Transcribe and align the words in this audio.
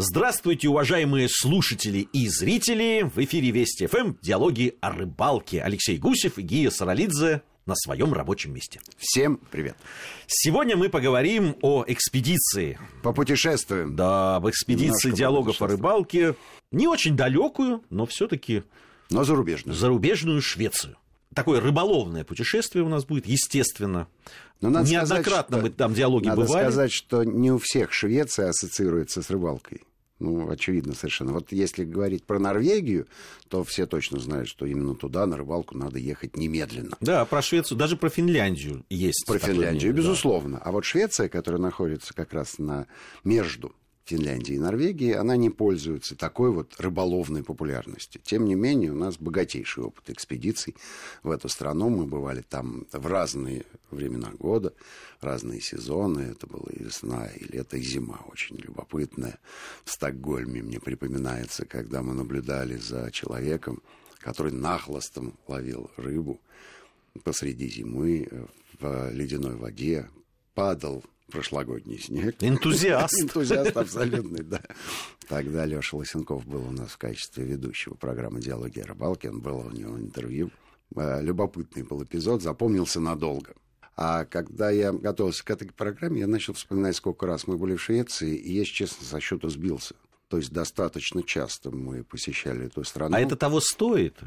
Здравствуйте, 0.00 0.68
уважаемые 0.68 1.26
слушатели 1.28 2.06
и 2.12 2.28
зрители! 2.28 3.10
В 3.12 3.18
эфире 3.18 3.50
Вести 3.50 3.88
ФМ 3.88 4.14
диалоги 4.22 4.76
о 4.80 4.92
рыбалке. 4.92 5.60
Алексей 5.60 5.98
Гусев 5.98 6.38
и 6.38 6.42
Гия 6.42 6.70
Саралидзе 6.70 7.42
на 7.66 7.74
своем 7.74 8.12
рабочем 8.12 8.54
месте. 8.54 8.80
Всем 8.96 9.40
привет. 9.50 9.76
Сегодня 10.28 10.76
мы 10.76 10.88
поговорим 10.88 11.56
о 11.62 11.84
экспедиции. 11.84 12.78
Попутешествуем. 13.02 13.96
Да, 13.96 14.36
об 14.36 14.48
экспедиции 14.48 15.08
Немножко 15.08 15.16
диалогов 15.16 15.62
о 15.62 15.66
рыбалке. 15.66 16.36
Не 16.70 16.86
очень 16.86 17.16
далекую, 17.16 17.82
но 17.90 18.06
все-таки 18.06 18.62
Но 19.10 19.24
зарубежную. 19.24 19.76
зарубежную 19.76 20.40
Швецию. 20.42 20.96
Такое 21.34 21.60
рыболовное 21.60 22.22
путешествие 22.22 22.84
у 22.84 22.88
нас 22.88 23.04
будет, 23.04 23.26
естественно. 23.26 24.06
Но 24.60 24.70
надо 24.70 24.88
Неоднократно 24.88 25.56
сказать, 25.56 25.72
мы 25.72 25.76
там 25.76 25.92
диалоги 25.92 26.28
Надо 26.28 26.42
бывали. 26.42 26.64
сказать, 26.66 26.92
что 26.92 27.24
не 27.24 27.50
у 27.50 27.58
всех 27.58 27.92
Швеция 27.92 28.50
ассоциируется 28.50 29.22
с 29.22 29.30
рыбалкой. 29.30 29.82
Ну, 30.18 30.50
очевидно 30.50 30.94
совершенно. 30.94 31.32
Вот 31.32 31.52
если 31.52 31.84
говорить 31.84 32.24
про 32.24 32.38
Норвегию, 32.38 33.06
то 33.48 33.62
все 33.62 33.86
точно 33.86 34.18
знают, 34.18 34.48
что 34.48 34.66
именно 34.66 34.94
туда 34.94 35.26
на 35.26 35.36
рыбалку 35.36 35.76
надо 35.76 35.98
ехать 35.98 36.36
немедленно. 36.36 36.96
Да, 37.00 37.24
про 37.24 37.40
Швецию, 37.40 37.78
даже 37.78 37.96
про 37.96 38.08
Финляндию 38.08 38.84
есть. 38.90 39.24
Про 39.26 39.38
Финляндию, 39.38 39.70
мнение, 39.70 39.92
да. 39.92 39.98
безусловно. 39.98 40.58
А 40.58 40.72
вот 40.72 40.84
Швеция, 40.84 41.28
которая 41.28 41.60
находится 41.60 42.14
как 42.14 42.32
раз 42.32 42.58
на 42.58 42.86
между 43.22 43.74
Финляндией 44.08 44.56
и 44.56 44.60
Норвегией, 44.60 45.12
она 45.12 45.36
не 45.36 45.50
пользуется 45.50 46.16
такой 46.16 46.50
вот 46.50 46.74
рыболовной 46.78 47.42
популярностью. 47.42 48.22
Тем 48.24 48.46
не 48.46 48.54
менее, 48.54 48.92
у 48.92 48.94
нас 48.94 49.18
богатейший 49.18 49.84
опыт 49.84 50.08
экспедиций 50.08 50.74
в 51.22 51.30
эту 51.30 51.50
страну. 51.50 51.90
Мы 51.90 52.06
бывали 52.06 52.40
там 52.40 52.86
в 52.90 53.06
разные 53.06 53.66
времена 53.90 54.30
года, 54.38 54.72
разные 55.20 55.60
сезоны. 55.60 56.20
Это 56.20 56.46
была 56.46 56.70
и 56.72 56.84
весна, 56.84 57.26
и 57.26 57.44
лето, 57.52 57.76
и 57.76 57.82
зима 57.82 58.20
очень 58.32 58.56
любопытная. 58.56 59.38
В 59.84 59.92
Стокгольме 59.92 60.62
мне 60.62 60.80
припоминается, 60.80 61.66
когда 61.66 62.02
мы 62.02 62.14
наблюдали 62.14 62.78
за 62.78 63.10
человеком, 63.10 63.82
который 64.20 64.52
нахлостом 64.52 65.34
ловил 65.46 65.90
рыбу 65.98 66.40
посреди 67.24 67.68
зимы 67.68 68.26
в 68.80 69.10
ледяной 69.10 69.56
воде, 69.56 70.08
падал 70.54 71.04
прошлогодний 71.30 71.98
снег. 71.98 72.36
Энтузиаст. 72.40 73.20
Энтузиаст 73.20 73.76
абсолютный, 73.76 74.42
да. 74.42 74.60
Тогда 75.28 75.64
Леша 75.64 75.96
Лосенков 75.96 76.46
был 76.46 76.68
у 76.68 76.72
нас 76.72 76.90
в 76.90 76.98
качестве 76.98 77.44
ведущего 77.44 77.94
программы 77.94 78.40
«Диалоги 78.40 78.80
о 78.80 78.86
рыбалке». 78.86 79.30
Он 79.30 79.40
был 79.40 79.58
у 79.58 79.70
него 79.70 79.98
интервью. 79.98 80.50
Э, 80.96 81.22
Любопытный 81.22 81.82
был 81.82 82.02
эпизод, 82.02 82.42
запомнился 82.42 83.00
надолго. 83.00 83.54
А 83.96 84.24
когда 84.24 84.70
я 84.70 84.92
готовился 84.92 85.44
к 85.44 85.50
этой 85.50 85.68
программе, 85.72 86.20
я 86.20 86.26
начал 86.26 86.52
вспоминать, 86.52 86.96
сколько 86.96 87.26
раз 87.26 87.46
мы 87.46 87.58
были 87.58 87.74
в 87.74 87.82
Швеции, 87.82 88.36
и 88.36 88.52
я, 88.52 88.64
честно, 88.64 89.04
со 89.04 89.20
счета 89.20 89.48
сбился. 89.48 89.96
То 90.28 90.36
есть 90.36 90.52
достаточно 90.52 91.22
часто 91.22 91.70
мы 91.70 92.04
посещали 92.04 92.66
эту 92.66 92.84
страну. 92.84 93.16
А 93.16 93.20
это 93.20 93.34
того 93.34 93.60
стоит? 93.60 94.18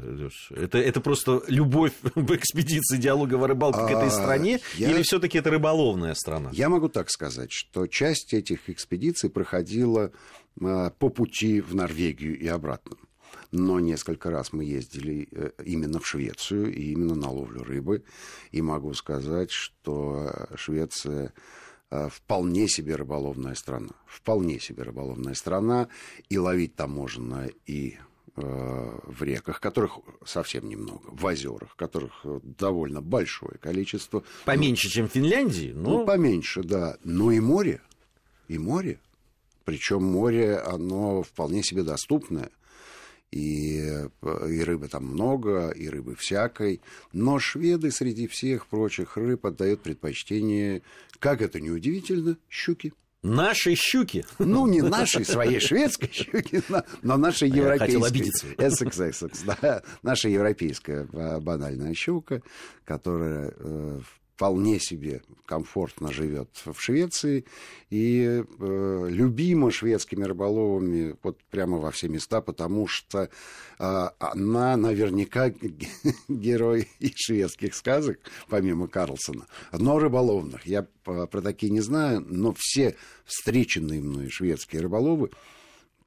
Это, 0.50 0.78
это 0.78 1.00
просто 1.00 1.42
любовь 1.46 1.92
в 2.16 2.34
экспедиции 2.34 2.96
диалога 2.96 3.36
о 3.36 3.46
рыбалке 3.46 3.78
к 3.86 3.90
этой 3.90 4.08
А, 4.08 4.10
стране? 4.10 4.60
я- 4.74 4.90
Или 4.90 5.02
все-таки 5.02 5.38
это 5.38 5.50
рыболовная 5.50 6.14
страна? 6.14 6.50
Я 6.52 6.68
могу 6.68 6.88
так 6.88 7.08
сказать, 7.08 7.52
что 7.52 7.86
часть 7.86 8.34
этих 8.34 8.68
экспедиций 8.68 9.30
проходила 9.30 10.10
э, 10.60 10.90
по 10.98 11.08
пути 11.08 11.60
в 11.60 11.74
Норвегию 11.74 12.36
и 12.36 12.48
обратно. 12.48 12.96
Но 13.52 13.78
несколько 13.78 14.30
раз 14.30 14.52
мы 14.52 14.64
ездили 14.64 15.28
э, 15.30 15.50
именно 15.64 16.00
в 16.00 16.06
Швецию 16.06 16.74
и 16.74 16.90
именно 16.92 17.14
на 17.14 17.30
ловлю 17.30 17.62
рыбы. 17.62 18.02
И 18.50 18.60
могу 18.60 18.92
сказать, 18.94 19.52
что 19.52 20.48
Швеция 20.56 21.32
вполне 22.10 22.68
себе 22.68 22.96
рыболовная 22.96 23.54
страна. 23.54 23.90
Вполне 24.06 24.58
себе 24.60 24.82
рыболовная 24.82 25.34
страна. 25.34 25.88
И 26.28 26.38
ловить 26.38 26.74
там 26.74 26.92
можно 26.92 27.48
и 27.66 27.98
э, 28.36 28.98
в 29.04 29.22
реках, 29.22 29.60
которых 29.60 29.98
совсем 30.24 30.68
немного, 30.68 31.10
в 31.10 31.24
озерах, 31.24 31.76
которых 31.76 32.12
э, 32.24 32.40
довольно 32.42 33.00
большое 33.02 33.58
количество. 33.58 34.22
Поменьше, 34.44 34.88
чем 34.88 35.08
в 35.08 35.12
Финляндии, 35.12 35.72
Ну, 35.74 35.98
но 35.98 36.06
поменьше, 36.06 36.62
да. 36.62 36.96
Но 37.04 37.30
и 37.30 37.40
море. 37.40 37.80
И 38.48 38.58
море. 38.58 39.00
Причем 39.64 40.02
море, 40.02 40.56
оно 40.56 41.22
вполне 41.22 41.62
себе 41.62 41.82
доступное. 41.82 42.50
И, 43.32 43.80
э, 44.22 44.48
и 44.50 44.62
рыбы 44.62 44.88
там 44.88 45.06
много, 45.06 45.70
и 45.70 45.88
рыбы 45.88 46.14
всякой. 46.16 46.80
Но 47.12 47.38
шведы 47.38 47.90
среди 47.90 48.26
всех 48.28 48.66
прочих 48.66 49.16
рыб 49.16 49.46
отдают 49.46 49.80
предпочтение, 49.82 50.82
как 51.18 51.40
это 51.42 51.58
ни 51.58 51.70
удивительно, 51.70 52.36
щуки. 52.50 52.92
наши 53.22 53.74
щуки. 53.74 54.24
Ну, 54.38 54.66
не 54.66 54.82
нашей, 54.82 55.24
своей 55.24 55.60
шведской 55.60 56.10
щуки, 56.12 56.62
но- 57.02 57.16
нашей 57.16 57.50
А 57.50 57.54
я 57.56 57.78
хотел 57.78 58.04
европейской. 58.04 58.48
обидеться. 58.56 58.90
Эссекс, 58.98 59.42
да. 59.44 59.82
Наша 60.02 60.28
европейская 60.28 61.08
а, 61.12 61.40
банальная 61.40 61.94
щука, 61.94 62.42
которая 62.84 63.54
э, 63.56 64.00
вполне 64.34 64.80
себе 64.80 65.22
комфортно 65.46 66.12
живет 66.12 66.48
в 66.64 66.80
Швеции 66.80 67.44
и 67.90 68.42
э, 68.42 69.06
любима 69.08 69.70
шведскими 69.70 70.24
рыболовами 70.24 71.16
вот 71.22 71.42
прямо 71.50 71.78
во 71.78 71.90
все 71.90 72.08
места, 72.08 72.40
потому 72.40 72.86
что 72.86 73.28
э, 73.78 74.08
она 74.18 74.76
наверняка 74.76 75.52
герой 76.28 76.88
и 76.98 77.12
шведских 77.14 77.74
сказок, 77.74 78.18
помимо 78.48 78.88
Карлсона, 78.88 79.46
но 79.72 79.98
рыболовных. 79.98 80.66
Я 80.66 80.86
про 81.04 81.26
такие 81.26 81.70
не 81.70 81.80
знаю, 81.80 82.24
но 82.26 82.54
все 82.56 82.96
встреченные 83.24 84.00
мной 84.00 84.28
шведские 84.30 84.82
рыболовы 84.82 85.30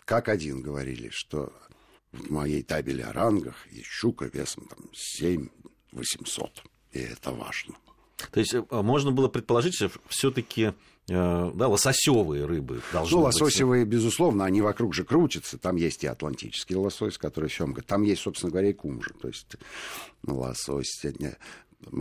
как 0.05 0.29
один 0.29 0.61
говорили, 0.61 1.09
что 1.11 1.51
в 2.11 2.31
моей 2.31 2.61
табеле 2.61 3.03
о 3.03 3.13
рангах 3.13 3.67
есть 3.71 3.87
щука 3.87 4.25
весом 4.25 4.67
там 4.67 4.79
7 4.93 5.49
800. 5.91 6.63
И 6.91 6.99
это 6.99 7.31
важно. 7.31 7.75
То 8.31 8.39
есть 8.39 8.53
э, 8.53 8.63
можно 8.71 9.11
было 9.11 9.27
предположить, 9.27 9.75
что 9.75 9.91
все-таки 10.07 10.73
да, 11.07 11.51
лососевые 11.67 12.45
рыбы 12.45 12.81
должны 12.91 13.15
Ну, 13.17 13.23
быть. 13.25 13.39
лососевые, 13.39 13.85
безусловно, 13.85 14.43
они 14.43 14.61
вокруг 14.61 14.95
же 14.95 15.03
крутятся. 15.03 15.59
Там 15.59 15.75
есть 15.75 16.03
и 16.03 16.07
атлантический 16.07 16.75
лосось, 16.75 17.19
который 17.19 17.47
семга. 17.49 17.83
Там 17.83 18.01
есть, 18.01 18.23
собственно 18.23 18.51
говоря, 18.51 18.69
и 18.69 18.73
кумжа. 18.73 19.11
То 19.21 19.27
есть 19.27 19.55
лосось 20.25 21.03
не, 21.19 21.35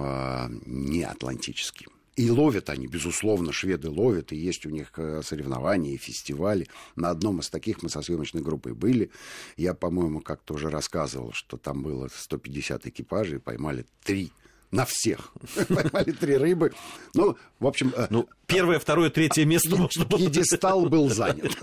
а, 0.00 0.48
не 0.64 1.02
атлантический. 1.02 1.86
И 2.16 2.30
ловят 2.30 2.70
они, 2.70 2.86
безусловно, 2.86 3.52
шведы 3.52 3.90
ловят, 3.90 4.32
и 4.32 4.36
есть 4.36 4.64
у 4.66 4.70
них 4.70 4.92
э, 4.96 5.20
соревнования 5.22 5.92
и 5.92 5.98
фестивали. 5.98 6.68
На 6.94 7.10
одном 7.10 7.40
из 7.40 7.50
таких 7.50 7.82
мы 7.82 7.90
со 7.90 8.02
съемочной 8.02 8.40
группой 8.40 8.72
были. 8.72 9.10
Я, 9.56 9.74
по-моему, 9.74 10.20
как-то 10.20 10.54
уже 10.54 10.70
рассказывал, 10.70 11.32
что 11.32 11.56
там 11.56 11.82
было 11.82 12.08
150 12.14 12.86
экипажей, 12.86 13.40
поймали 13.40 13.84
три 14.04 14.30
на 14.70 14.84
всех. 14.84 15.32
Поймали 15.68 16.12
три 16.12 16.36
рыбы. 16.36 16.72
Ну, 17.14 17.36
в 17.60 17.66
общем, 17.66 17.92
э, 17.96 18.06
Ну, 18.10 18.28
первое, 18.46 18.78
второе, 18.78 19.10
третье 19.10 19.44
место 19.44 19.76
можно 19.76 20.04
было... 20.04 20.18
Пьедестал 20.18 20.86
был 20.88 21.08
занят. 21.08 21.56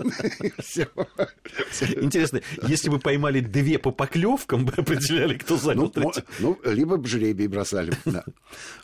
Интересно, 1.80 2.40
если 2.66 2.88
бы 2.90 2.98
поймали 2.98 3.40
две 3.40 3.78
по 3.78 3.90
поклевкам, 3.90 4.64
бы 4.64 4.72
определяли, 4.72 5.36
кто 5.38 5.56
занял 5.56 5.82
Ну, 5.82 5.88
третье. 5.90 6.24
ну, 6.38 6.58
либо 6.64 6.96
б 6.96 7.06
жребий 7.06 7.46
бросали. 7.46 7.92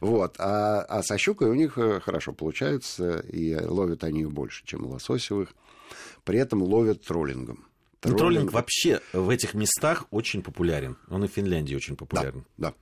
Вот. 0.00 0.34
А, 0.38 0.82
а 0.82 1.02
со 1.02 1.16
щукой 1.18 1.48
у 1.50 1.54
них 1.54 1.78
э, 1.78 2.00
хорошо 2.00 2.32
получается, 2.32 3.20
и 3.20 3.54
ловят 3.54 4.04
они 4.04 4.22
их 4.22 4.30
больше, 4.30 4.64
чем 4.64 4.86
лососевых. 4.86 5.54
При 6.24 6.38
этом 6.38 6.62
ловят 6.62 7.02
троллингом. 7.02 7.64
Троллинг 8.00 8.52
вообще 8.52 9.00
в 9.12 9.28
этих 9.30 9.54
местах 9.54 10.06
очень 10.10 10.42
популярен. 10.42 10.96
Он 11.08 11.24
и 11.24 11.28
в 11.28 11.32
Финляндии 11.32 11.74
очень 11.74 11.96
популярен. 11.96 12.44
да. 12.56 12.68
Да, 12.68 12.74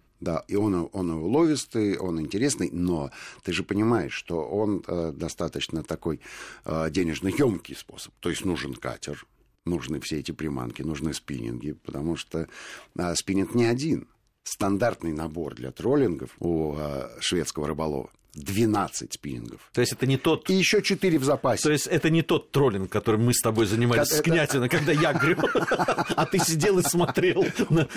и 0.48 0.56
он, 0.56 0.88
он 0.92 1.10
уловистый, 1.10 1.96
он 1.98 2.20
интересный, 2.20 2.70
но 2.72 3.10
ты 3.42 3.52
же 3.52 3.62
понимаешь, 3.62 4.12
что 4.12 4.42
он 4.42 4.82
э, 4.86 5.12
достаточно 5.14 5.82
такой 5.82 6.20
э, 6.64 6.90
денежно 6.90 7.28
емкий 7.28 7.76
способ. 7.76 8.14
То 8.20 8.30
есть 8.30 8.44
нужен 8.44 8.74
катер, 8.74 9.26
нужны 9.64 10.00
все 10.00 10.18
эти 10.18 10.32
приманки, 10.32 10.82
нужны 10.82 11.12
спиннинги, 11.12 11.72
потому 11.72 12.16
что 12.16 12.48
э, 12.96 13.14
спиннинг 13.14 13.54
не 13.54 13.64
один. 13.64 14.08
Стандартный 14.44 15.12
набор 15.12 15.54
для 15.54 15.72
троллингов 15.72 16.30
у 16.38 16.74
э, 16.76 17.08
шведского 17.20 17.68
рыболова 17.68 18.10
12 18.36 19.14
спиннингов. 19.14 19.60
То 19.72 19.80
есть 19.80 19.92
это 19.92 20.06
не 20.06 20.16
тот... 20.18 20.48
И 20.50 20.54
еще 20.54 20.82
4 20.82 21.18
в 21.18 21.24
запасе. 21.24 21.62
То 21.62 21.72
есть 21.72 21.86
это 21.86 22.10
не 22.10 22.22
тот 22.22 22.52
троллинг, 22.52 22.90
которым 22.90 23.24
мы 23.24 23.34
с 23.34 23.40
тобой 23.40 23.66
занимались 23.66 24.08
Это- 24.08 24.16
с 24.18 24.22
Княтина, 24.22 24.68
когда 24.68 24.92
я 24.92 25.12
греб, 25.12 25.40
а 25.54 26.26
ты 26.26 26.38
сидел 26.38 26.78
и 26.78 26.82
смотрел 26.82 27.44
на, 27.70 27.88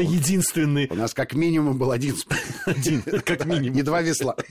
единственный 0.00 0.88
У 0.90 0.94
нас 0.94 1.12
как 1.14 1.34
минимум 1.34 1.78
был 1.78 1.90
один 1.90 2.16
один, 2.66 3.02
как 3.24 3.44
минимум. 3.44 3.76
Не 3.76 3.82
два 3.82 4.02
весла. 4.02 4.34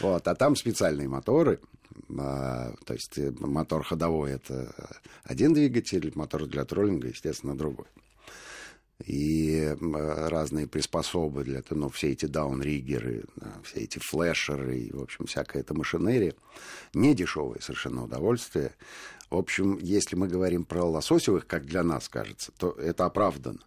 Вот, 0.00 0.26
а 0.28 0.34
там 0.34 0.56
специальные 0.56 1.08
моторы. 1.08 1.60
а, 2.18 2.74
То 2.84 2.94
есть 2.94 3.16
э, 3.18 3.32
мотор 3.38 3.82
ходовой 3.82 4.32
это 4.32 4.74
один 5.24 5.54
двигатель, 5.54 6.12
мотор 6.14 6.46
для 6.46 6.64
троллинга, 6.64 7.08
естественно, 7.08 7.56
другой. 7.56 7.86
И 9.04 9.76
разные 9.80 10.66
приспособы 10.66 11.44
для 11.44 11.58
этого, 11.58 11.78
ну, 11.78 11.88
все 11.90 12.12
эти 12.12 12.26
даунриггеры, 12.26 13.24
все 13.64 13.80
эти 13.80 13.98
флешеры 13.98 14.78
и, 14.78 14.92
в 14.92 15.02
общем, 15.02 15.26
всякая 15.26 15.60
эта 15.60 15.74
машинерия. 15.74 16.34
Не 16.94 17.14
дешевое 17.14 17.60
совершенно 17.60 18.04
удовольствие. 18.04 18.72
В 19.30 19.36
общем, 19.36 19.78
если 19.80 20.16
мы 20.16 20.28
говорим 20.28 20.64
про 20.64 20.84
лососевых, 20.84 21.46
как 21.46 21.66
для 21.66 21.82
нас 21.82 22.08
кажется, 22.08 22.52
то 22.58 22.70
это 22.72 23.04
оправдано 23.04 23.60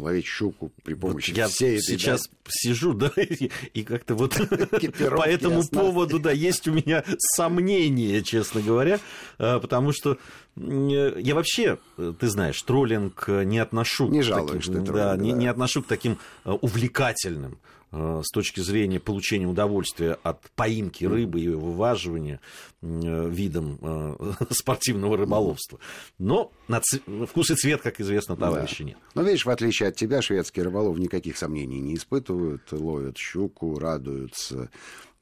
ловить 0.00 0.26
щуку 0.26 0.72
при 0.82 0.94
помощи 0.94 1.30
вот 1.30 1.38
я 1.38 1.48
всей 1.48 1.78
этой... 1.78 1.82
сейчас 1.82 2.28
да... 2.28 2.34
сижу, 2.48 2.92
да, 2.94 3.10
и, 3.16 3.50
и 3.72 3.82
как-то 3.82 4.14
вот 4.14 4.34
по 4.38 5.28
этому 5.28 5.62
поводу, 5.66 6.18
да, 6.18 6.32
есть 6.32 6.68
у 6.68 6.72
меня 6.72 7.04
сомнения, 7.18 8.22
честно 8.22 8.60
говоря, 8.60 9.00
а, 9.38 9.60
потому 9.60 9.92
что 9.92 10.18
я 10.56 11.34
вообще, 11.34 11.78
ты 11.96 12.28
знаешь, 12.28 12.62
троллинг 12.62 13.26
не 13.28 13.58
отношу... 13.58 14.08
Не 14.08 14.22
жалуюсь, 14.22 14.62
что 14.62 14.78
это 14.78 14.92
да, 14.92 15.16
не, 15.16 15.32
не 15.32 15.48
отношу 15.48 15.82
к 15.82 15.86
таким 15.86 16.18
а, 16.44 16.54
увлекательным 16.54 17.58
Э, 17.83 17.83
с 17.94 18.30
точки 18.30 18.60
зрения 18.60 19.00
получения 19.00 19.46
удовольствия 19.46 20.18
от 20.22 20.40
поимки 20.56 21.04
рыбы 21.04 21.40
и 21.40 21.48
вываживания 21.48 22.40
э, 22.82 23.28
видом 23.30 23.78
э, 23.80 24.44
спортивного 24.50 25.16
рыболовства. 25.16 25.78
Но 26.18 26.52
на 26.68 26.80
ц... 26.80 27.00
вкус 27.28 27.50
и 27.50 27.54
цвет, 27.54 27.82
как 27.82 28.00
известно, 28.00 28.36
товарищи 28.36 28.82
да. 28.82 28.90
нет. 28.90 28.98
Но 29.14 29.22
видишь, 29.22 29.46
в 29.46 29.50
отличие 29.50 29.88
от 29.88 29.96
тебя, 29.96 30.22
шведские 30.22 30.64
рыболов 30.64 30.98
никаких 30.98 31.36
сомнений 31.36 31.80
не 31.80 31.94
испытывают, 31.94 32.72
ловят 32.72 33.16
щуку, 33.16 33.78
радуются 33.78 34.70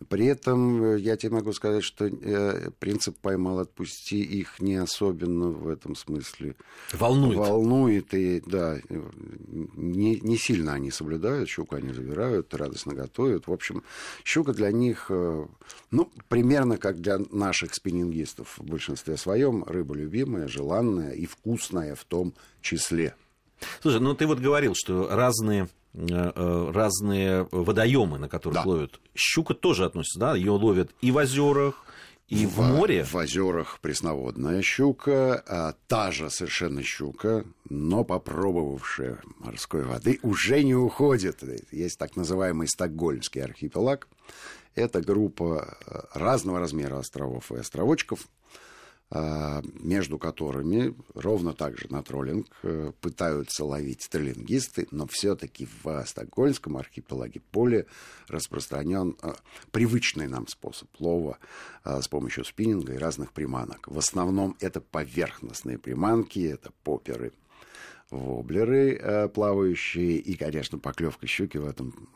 при 0.08 0.26
этом 0.26 0.84
э, 0.84 0.98
я 0.98 1.16
тебе 1.16 1.32
могу 1.32 1.52
сказать, 1.52 1.84
что 1.84 2.06
э, 2.06 2.70
принцип 2.78 3.16
«поймал, 3.18 3.60
отпусти» 3.60 4.22
их 4.22 4.60
не 4.60 4.76
особенно 4.76 5.48
в 5.48 5.68
этом 5.68 5.94
смысле 5.94 6.56
волнует. 6.92 7.38
Волнует, 7.38 8.14
и 8.14 8.42
да, 8.46 8.78
не, 8.88 10.20
не 10.20 10.36
сильно 10.36 10.74
они 10.74 10.90
соблюдают, 10.90 11.48
щуку 11.48 11.76
они 11.76 11.92
забирают, 11.92 12.54
радостно 12.54 12.94
готовят. 12.94 13.46
В 13.46 13.52
общем, 13.52 13.82
щука 14.24 14.52
для 14.52 14.70
них, 14.72 15.06
э, 15.08 15.46
ну, 15.90 16.10
примерно 16.28 16.78
как 16.78 17.00
для 17.00 17.18
наших 17.30 17.74
спиннингистов 17.74 18.58
в 18.58 18.64
большинстве 18.64 19.16
своем, 19.16 19.64
рыба 19.64 19.94
любимая, 19.94 20.48
желанная 20.48 21.12
и 21.12 21.26
вкусная 21.26 21.94
в 21.94 22.04
том 22.04 22.34
числе. 22.60 23.14
Слушай, 23.80 24.00
ну 24.00 24.14
ты 24.14 24.26
вот 24.26 24.40
говорил, 24.40 24.74
что 24.74 25.08
разные 25.08 25.62
Э, 25.62 25.64
э, 25.64 25.81
разные 25.94 27.46
водоемы, 27.50 28.18
на 28.18 28.28
которых 28.28 28.54
да. 28.54 28.62
ловят. 28.64 29.00
Щука 29.14 29.54
тоже 29.54 29.84
относится, 29.84 30.18
да? 30.18 30.36
Ее 30.36 30.52
ловят 30.52 30.90
и 31.00 31.10
в 31.10 31.16
озерах, 31.16 31.84
и 32.28 32.46
в, 32.46 32.56
в 32.56 32.60
море. 32.62 33.04
В 33.04 33.14
озерах 33.14 33.78
пресноводная 33.80 34.62
щука, 34.62 35.42
а 35.46 35.74
та 35.86 36.10
же 36.10 36.30
совершенно 36.30 36.82
щука, 36.82 37.44
но 37.68 38.04
попробовавшая 38.04 39.18
морской 39.38 39.82
воды, 39.82 40.18
уже 40.22 40.64
не 40.64 40.74
уходит. 40.74 41.42
Есть 41.70 41.98
так 41.98 42.16
называемый 42.16 42.68
стокгольмский 42.68 43.42
архипелаг. 43.42 44.08
Это 44.74 45.02
группа 45.02 45.76
э, 45.86 46.00
разного 46.14 46.58
размера 46.58 46.98
островов 46.98 47.52
и 47.52 47.56
островочков– 47.56 48.20
между 49.14 50.18
которыми 50.18 50.94
ровно 51.14 51.52
так 51.52 51.76
же 51.76 51.86
на 51.90 52.02
троллинг 52.02 52.46
э, 52.62 52.92
пытаются 53.00 53.64
ловить 53.64 54.08
троллингисты, 54.10 54.88
но 54.90 55.06
все-таки 55.06 55.68
в 55.82 56.04
Стокгольмском 56.06 56.78
архипелаге 56.78 57.40
поле 57.50 57.86
распространен 58.28 59.16
а, 59.20 59.36
привычный 59.70 60.28
нам 60.28 60.48
способ 60.48 60.88
лова 60.98 61.38
а, 61.84 62.00
с 62.00 62.08
помощью 62.08 62.44
спиннинга 62.44 62.94
и 62.94 62.98
разных 62.98 63.32
приманок. 63.32 63.86
В 63.86 63.98
основном 63.98 64.56
это 64.60 64.80
поверхностные 64.80 65.78
приманки, 65.78 66.40
это 66.40 66.72
поперы, 66.82 67.32
воблеры 68.10 68.96
э, 68.96 69.28
плавающие 69.28 70.16
и, 70.16 70.34
конечно, 70.36 70.78
поклевка 70.78 71.26
щуки 71.26 71.58
в 71.58 71.66
этом 71.66 72.08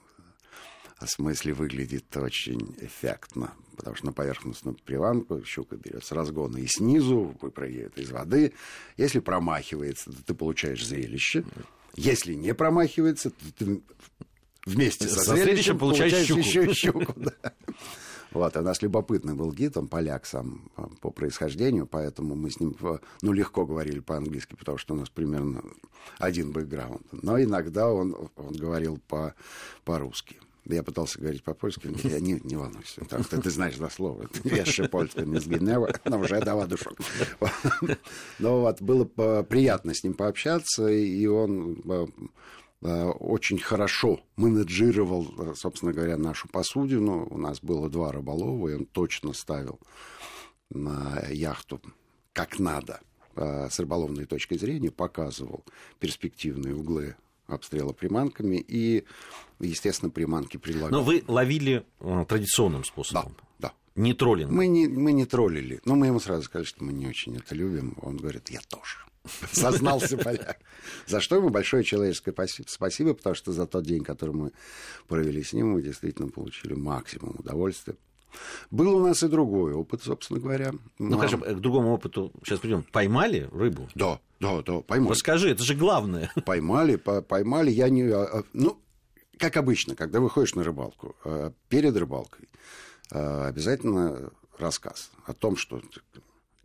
смысле 1.05 1.53
выглядит 1.53 2.17
очень 2.17 2.75
эффектно, 2.81 3.53
потому 3.77 3.97
что 3.97 4.07
на 4.07 4.13
поверхностную 4.13 4.77
приванку 4.85 5.45
щука 5.45 5.77
берет 5.77 6.05
с 6.05 6.13
разгона 6.13 6.57
и 6.57 6.67
снизу, 6.67 7.37
выпрыгивает 7.41 7.99
из 7.99 8.11
воды. 8.11 8.55
Если 8.97 9.19
промахивается, 9.21 10.11
то 10.11 10.25
ты 10.25 10.35
получаешь 10.35 10.87
зрелище. 10.87 11.45
Если 11.95 12.35
не 12.35 12.55
промахивается, 12.55 13.31
то 13.31 13.53
ты 13.59 13.83
вместе 14.65 15.09
со, 15.09 15.21
со 15.21 15.37
зрелищем 15.37 15.79
получаешь, 15.79 16.13
получаешь 16.13 16.27
щуку. 16.27 16.41
еще 16.41 16.75
щуку. 16.75 17.15
Да. 17.17 17.53
Вот, 18.33 18.55
у 18.57 18.61
нас 18.61 18.83
любопытный 18.83 19.35
был 19.35 19.51
гид, 19.51 19.79
он 19.79 19.89
поляк 19.89 20.27
сам 20.27 20.71
а, 20.77 20.89
по 21.01 21.11
происхождению, 21.11 21.87
поэтому 21.87 22.35
мы 22.35 22.51
с 22.51 22.61
ним 22.61 22.77
ну, 23.23 23.33
легко 23.33 23.65
говорили 23.65 24.01
по-английски, 24.01 24.57
потому 24.57 24.77
что 24.77 24.95
у 24.95 24.99
нас 24.99 25.09
примерно 25.09 25.63
один 26.19 26.53
бэкграунд. 26.53 27.07
Но 27.13 27.41
иногда 27.41 27.89
он, 27.91 28.15
он 28.37 28.55
говорил 28.55 29.01
по, 29.09 29.35
по-русски. 29.85 30.39
Я 30.67 30.83
пытался 30.83 31.21
говорить 31.21 31.43
по-польски, 31.43 31.87
но 31.89 32.11
я 32.11 32.21
не, 32.21 32.41
не 32.45 32.57
волнуйся, 32.57 33.01
потому 33.01 33.25
что 33.25 33.41
ты 33.41 33.51
знаешь 33.51 33.77
два 33.77 33.91
слова. 33.91 34.29
Jeszcze 34.45 34.89
польская 34.89 35.25
не 35.25 35.39
згинева, 35.39 35.93
но 36.05 36.19
уже 36.19 36.41
дала 36.41 36.67
душу. 36.67 36.91
Но 38.39 38.61
вот 38.61 38.83
было 38.83 39.05
приятно 39.43 39.95
с 39.95 40.03
ним 40.05 40.15
пообщаться, 40.15 40.89
и 40.89 41.27
он 41.27 41.83
э, 41.85 42.07
э, 42.83 43.05
очень 43.05 43.59
хорошо 43.59 44.21
менеджировал, 44.37 45.55
собственно 45.55 45.93
говоря, 45.93 46.17
нашу 46.17 46.49
посудину. 46.49 47.27
У 47.31 47.39
нас 47.39 47.61
было 47.61 47.89
два 47.89 48.13
рыболова, 48.13 48.69
и 48.69 48.75
он 48.75 48.87
точно 48.87 49.33
ставил 49.33 49.79
на 50.71 51.23
яхту 51.31 51.81
как 52.37 52.59
надо 52.59 53.01
э, 53.35 53.69
с 53.71 53.81
рыболовной 53.81 54.27
точки 54.27 54.59
зрения, 54.59 54.91
показывал 54.91 55.65
перспективные 55.99 56.75
углы 56.75 57.17
обстрела 57.47 57.93
приманками 57.93 58.57
и, 58.57 59.05
естественно, 59.61 60.11
приманки 60.11 60.57
предлагали. 60.57 60.93
Но 60.93 61.03
вы 61.03 61.25
ловили 61.27 61.85
э, 62.01 62.25
традиционным 62.29 62.85
способом? 62.85 63.37
Да, 63.59 63.69
да. 63.69 63.73
Не 63.95 64.15
троллинг? 64.15 64.51
Мы 64.51 64.67
не, 64.67 64.89
мы 64.89 65.13
не 65.13 65.25
троллили. 65.25 65.81
Но 65.85 65.95
мы 65.95 66.07
ему 66.07 66.21
сразу 66.21 66.43
сказали, 66.43 66.67
что 66.67 66.85
мы 66.85 66.93
не 66.93 67.07
очень 67.07 67.37
это 67.37 67.55
любим. 67.55 67.97
Он 68.03 68.17
говорит, 68.17 68.51
я 68.51 68.61
тоже. 68.69 68.99
Сознался 69.53 70.17
поляк. 70.25 70.59
За 71.07 71.21
что 71.21 71.37
ему 71.37 71.51
большое 71.51 71.85
человеческое 71.85 72.35
спасибо, 72.67 73.15
потому 73.15 73.35
что 73.35 73.53
за 73.53 73.67
тот 73.67 73.85
день, 73.85 74.05
который 74.05 74.35
мы 74.35 74.53
провели 75.09 75.43
с 75.43 75.53
ним, 75.53 75.71
мы 75.71 75.83
действительно 75.83 76.29
получили 76.29 76.75
максимум 76.75 77.37
удовольствия. 77.39 77.97
Был 78.71 78.97
у 78.97 79.07
нас 79.07 79.23
и 79.23 79.29
другой 79.29 79.73
опыт, 79.73 80.03
собственно 80.03 80.41
говоря. 80.41 80.73
Ну, 80.99 81.17
хорошо, 81.17 81.39
к 81.39 81.61
другому 81.61 81.93
опыту 81.93 82.33
сейчас 82.45 82.61
придем. 82.61 82.85
Поймали 82.93 83.49
рыбу? 83.53 83.89
Да, 83.95 84.21
да, 84.41 84.63
да, 84.63 84.81
поймали. 84.81 85.13
Расскажи, 85.13 85.51
это 85.51 85.63
же 85.63 85.75
главное. 85.75 86.31
Поймали, 86.45 86.97
по 86.97 87.23
поймали. 87.23 87.71
Я 87.71 87.89
не... 87.89 88.05
А, 88.11 88.39
а, 88.39 88.43
ну, 88.53 88.79
как 89.39 89.57
обычно, 89.57 89.95
когда 89.95 90.21
выходишь 90.21 90.55
на 90.55 90.65
рыбалку, 90.65 91.17
а, 91.25 91.53
перед 91.69 91.97
рыбалкой 91.97 92.49
обязательно 93.11 94.33
рассказ 94.59 95.13
о 95.27 95.33
том, 95.33 95.57
что 95.57 95.81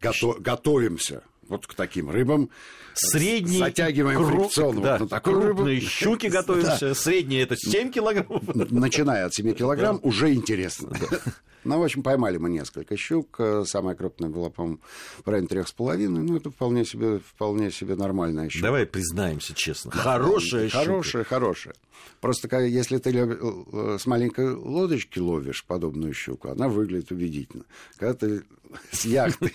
гото 0.01 0.39
готовимся 0.39 1.21
вот 1.51 1.67
к 1.67 1.73
таким 1.75 2.09
рыбам. 2.09 2.49
Средний 2.93 3.59
Затягиваем 3.59 4.25
круг, 4.25 4.41
фрикцион 4.45 4.81
да, 4.81 4.93
вот 4.93 5.01
на 5.01 5.07
такую 5.07 5.41
крупные 5.41 5.77
рыбу. 5.77 5.87
щуки 5.89 6.27
готовимся. 6.29 6.89
Да. 6.89 6.95
Средние 6.95 7.43
это 7.43 7.55
7 7.55 7.91
килограмм. 7.91 8.41
Начиная 8.69 9.25
от 9.25 9.33
7 9.33 9.53
килограмм 9.53 9.99
да. 10.01 10.07
уже 10.07 10.33
интересно. 10.33 10.89
Да. 10.89 11.19
Ну, 11.63 11.79
в 11.79 11.83
общем, 11.83 12.01
поймали 12.01 12.37
мы 12.37 12.49
несколько 12.49 12.97
щук. 12.97 13.39
Самая 13.65 13.93
крупная 13.93 14.31
была, 14.31 14.49
по-моему, 14.49 14.79
в 15.23 15.29
районе 15.29 15.47
трех 15.47 15.67
с 15.67 15.71
половиной. 15.71 16.23
Ну, 16.23 16.37
это 16.37 16.49
вполне 16.49 16.85
себе, 16.85 17.19
вполне 17.19 17.69
себе 17.69 17.93
нормальная 17.95 18.49
щука. 18.49 18.63
Давай 18.65 18.87
признаемся 18.87 19.53
честно. 19.53 19.91
Хорошая 19.91 20.69
щука. 20.69 20.79
Хорошая, 20.79 21.23
хорошая. 21.23 21.75
Просто 22.19 22.59
если 22.61 22.97
ты 22.97 23.11
э, 23.11 23.97
с 23.99 24.07
маленькой 24.07 24.53
лодочки 24.53 25.19
ловишь 25.19 25.63
подобную 25.63 26.13
щуку, 26.13 26.49
она 26.49 26.67
выглядит 26.67 27.11
убедительно. 27.11 27.65
Когда 27.97 28.13
ты 28.15 28.43
с 28.91 29.05
яхты 29.05 29.51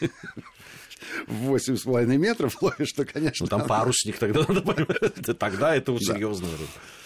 в 1.26 1.54
8,5 1.54 2.06
метров 2.16 2.62
ловишь, 2.62 2.92
то, 2.92 3.04
конечно... 3.04 3.44
Ну, 3.44 3.48
там 3.48 3.66
парусник 3.68 4.18
тогда, 4.18 4.44
тогда 5.38 5.76
это 5.76 5.92
вот 5.92 6.02
серьезно. 6.02 6.48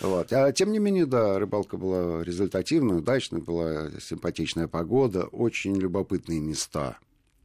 Вот. 0.00 0.32
А 0.32 0.52
тем 0.52 0.72
не 0.72 0.78
менее, 0.78 1.06
да, 1.06 1.38
рыбалка 1.38 1.76
была 1.76 2.22
результативная, 2.22 2.98
удачная, 2.98 3.40
была 3.40 3.90
симпатичная 4.00 4.68
погода, 4.68 5.24
очень 5.24 5.76
любопытные 5.76 6.40
места 6.40 6.98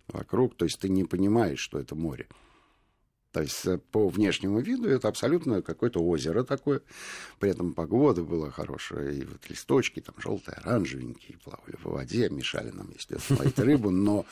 вокруг, 0.07 0.55
то 0.55 0.65
есть 0.65 0.79
ты 0.79 0.89
не 0.89 1.03
понимаешь, 1.03 1.59
что 1.59 1.79
это 1.79 1.95
море. 1.95 2.27
То 3.35 3.41
есть 3.41 3.65
э, 3.65 3.77
по 3.91 4.07
внешнему 4.07 4.61
виду 4.61 4.87
это 4.87 5.09
абсолютно 5.09 5.61
какое-то 5.61 5.99
озеро 5.99 6.43
такое. 6.43 6.79
При 7.37 7.49
этом 7.49 7.73
погода 7.73 8.23
была 8.23 8.49
хорошая, 8.49 9.11
и 9.11 9.25
вот 9.25 9.49
листочки 9.49 9.99
там 9.99 10.15
желтые, 10.19 10.55
оранжевенькие 10.55 11.37
плавали 11.43 11.75
по 11.83 11.89
воде, 11.89 12.29
мешали 12.29 12.71
нам, 12.71 12.89
естественно, 12.95 13.39
ловить 13.39 13.59
рыбу, 13.59 13.89
но 13.89 14.25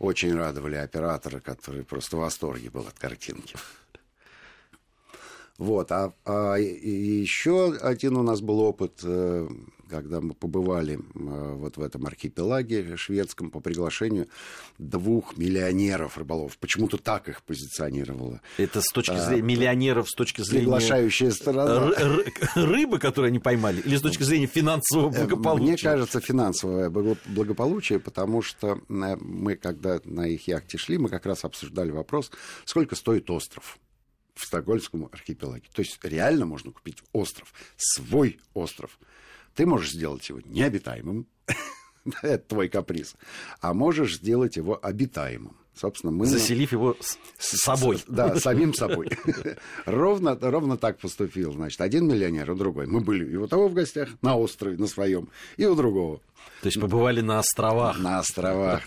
очень 0.00 0.34
радовали 0.34 0.74
оператора, 0.74 1.38
который 1.38 1.84
просто 1.84 2.16
в 2.16 2.18
восторге 2.18 2.68
был 2.68 2.80
от 2.80 2.98
картинки. 2.98 3.54
Вот, 5.56 5.92
а, 5.92 6.12
а 6.24 6.56
еще 6.56 7.74
один 7.74 8.16
у 8.16 8.24
нас 8.24 8.40
был 8.40 8.58
опыт, 8.58 8.98
э, 9.04 9.48
когда 9.88 10.20
мы 10.20 10.34
побывали 10.34 10.98
вот 11.14 11.76
в 11.76 11.82
этом 11.82 12.06
архипелаге 12.06 12.96
шведском 12.96 13.50
по 13.50 13.60
приглашению 13.60 14.28
двух 14.78 15.36
миллионеров 15.36 16.18
рыболов. 16.18 16.58
Почему-то 16.58 16.98
так 16.98 17.28
их 17.28 17.42
позиционировало. 17.42 18.40
Это 18.56 18.80
с 18.80 18.92
точки 18.92 19.16
зрения 19.16 19.42
а, 19.42 19.44
миллионеров, 19.44 20.08
с 20.08 20.14
точки 20.14 20.42
зрения... 20.42 20.64
Приглашающая 20.64 21.30
сторона. 21.30 21.92
Рыбы, 22.54 22.98
которые 22.98 23.28
они 23.30 23.38
поймали, 23.38 23.80
или 23.80 23.96
с 23.96 24.00
точки 24.00 24.22
зрения 24.22 24.46
финансового 24.46 25.14
э, 25.14 25.18
благополучия? 25.20 25.64
Мне 25.64 25.76
кажется, 25.76 26.20
финансовое 26.20 26.90
благополучие, 26.90 27.98
потому 27.98 28.42
что 28.42 28.80
мы, 28.88 29.56
когда 29.56 30.00
на 30.04 30.26
их 30.26 30.46
яхте 30.48 30.78
шли, 30.78 30.98
мы 30.98 31.08
как 31.08 31.26
раз 31.26 31.44
обсуждали 31.44 31.90
вопрос, 31.90 32.30
сколько 32.64 32.94
стоит 32.94 33.30
остров 33.30 33.78
в 34.38 34.44
Стокгольмском 34.44 35.08
архипелаге. 35.12 35.68
То 35.72 35.82
есть 35.82 35.98
реально 36.02 36.46
можно 36.46 36.70
купить 36.70 36.98
остров, 37.12 37.52
свой 37.76 38.38
остров. 38.54 38.98
Ты 39.58 39.66
можешь 39.66 39.90
сделать 39.90 40.28
его 40.28 40.38
необитаемым, 40.44 41.26
это 42.22 42.48
твой 42.48 42.68
каприз, 42.68 43.16
а 43.60 43.74
можешь 43.74 44.18
сделать 44.18 44.54
его 44.54 44.78
обитаемым. 44.80 45.56
Собственно, 45.74 46.12
мы... 46.12 46.26
Заселив 46.26 46.70
его 46.70 46.96
с 47.00 47.18
собой. 47.64 47.98
да, 48.06 48.36
самим 48.36 48.72
собой. 48.72 49.10
ровно, 49.84 50.38
ровно 50.40 50.76
так 50.76 51.00
поступил. 51.00 51.50
Значит, 51.54 51.80
один 51.80 52.06
миллионер, 52.06 52.52
и 52.52 52.54
другой. 52.54 52.86
Мы 52.86 53.00
были 53.00 53.28
и 53.28 53.34
у 53.34 53.48
того 53.48 53.66
в 53.66 53.74
гостях, 53.74 54.10
на 54.22 54.36
острове, 54.36 54.76
на 54.76 54.86
своем, 54.86 55.28
и 55.56 55.66
у 55.66 55.74
другого. 55.74 56.20
То 56.60 56.66
есть 56.66 56.80
побывали 56.80 57.20
на 57.20 57.40
островах. 57.40 57.98
На 57.98 58.20
островах. 58.20 58.82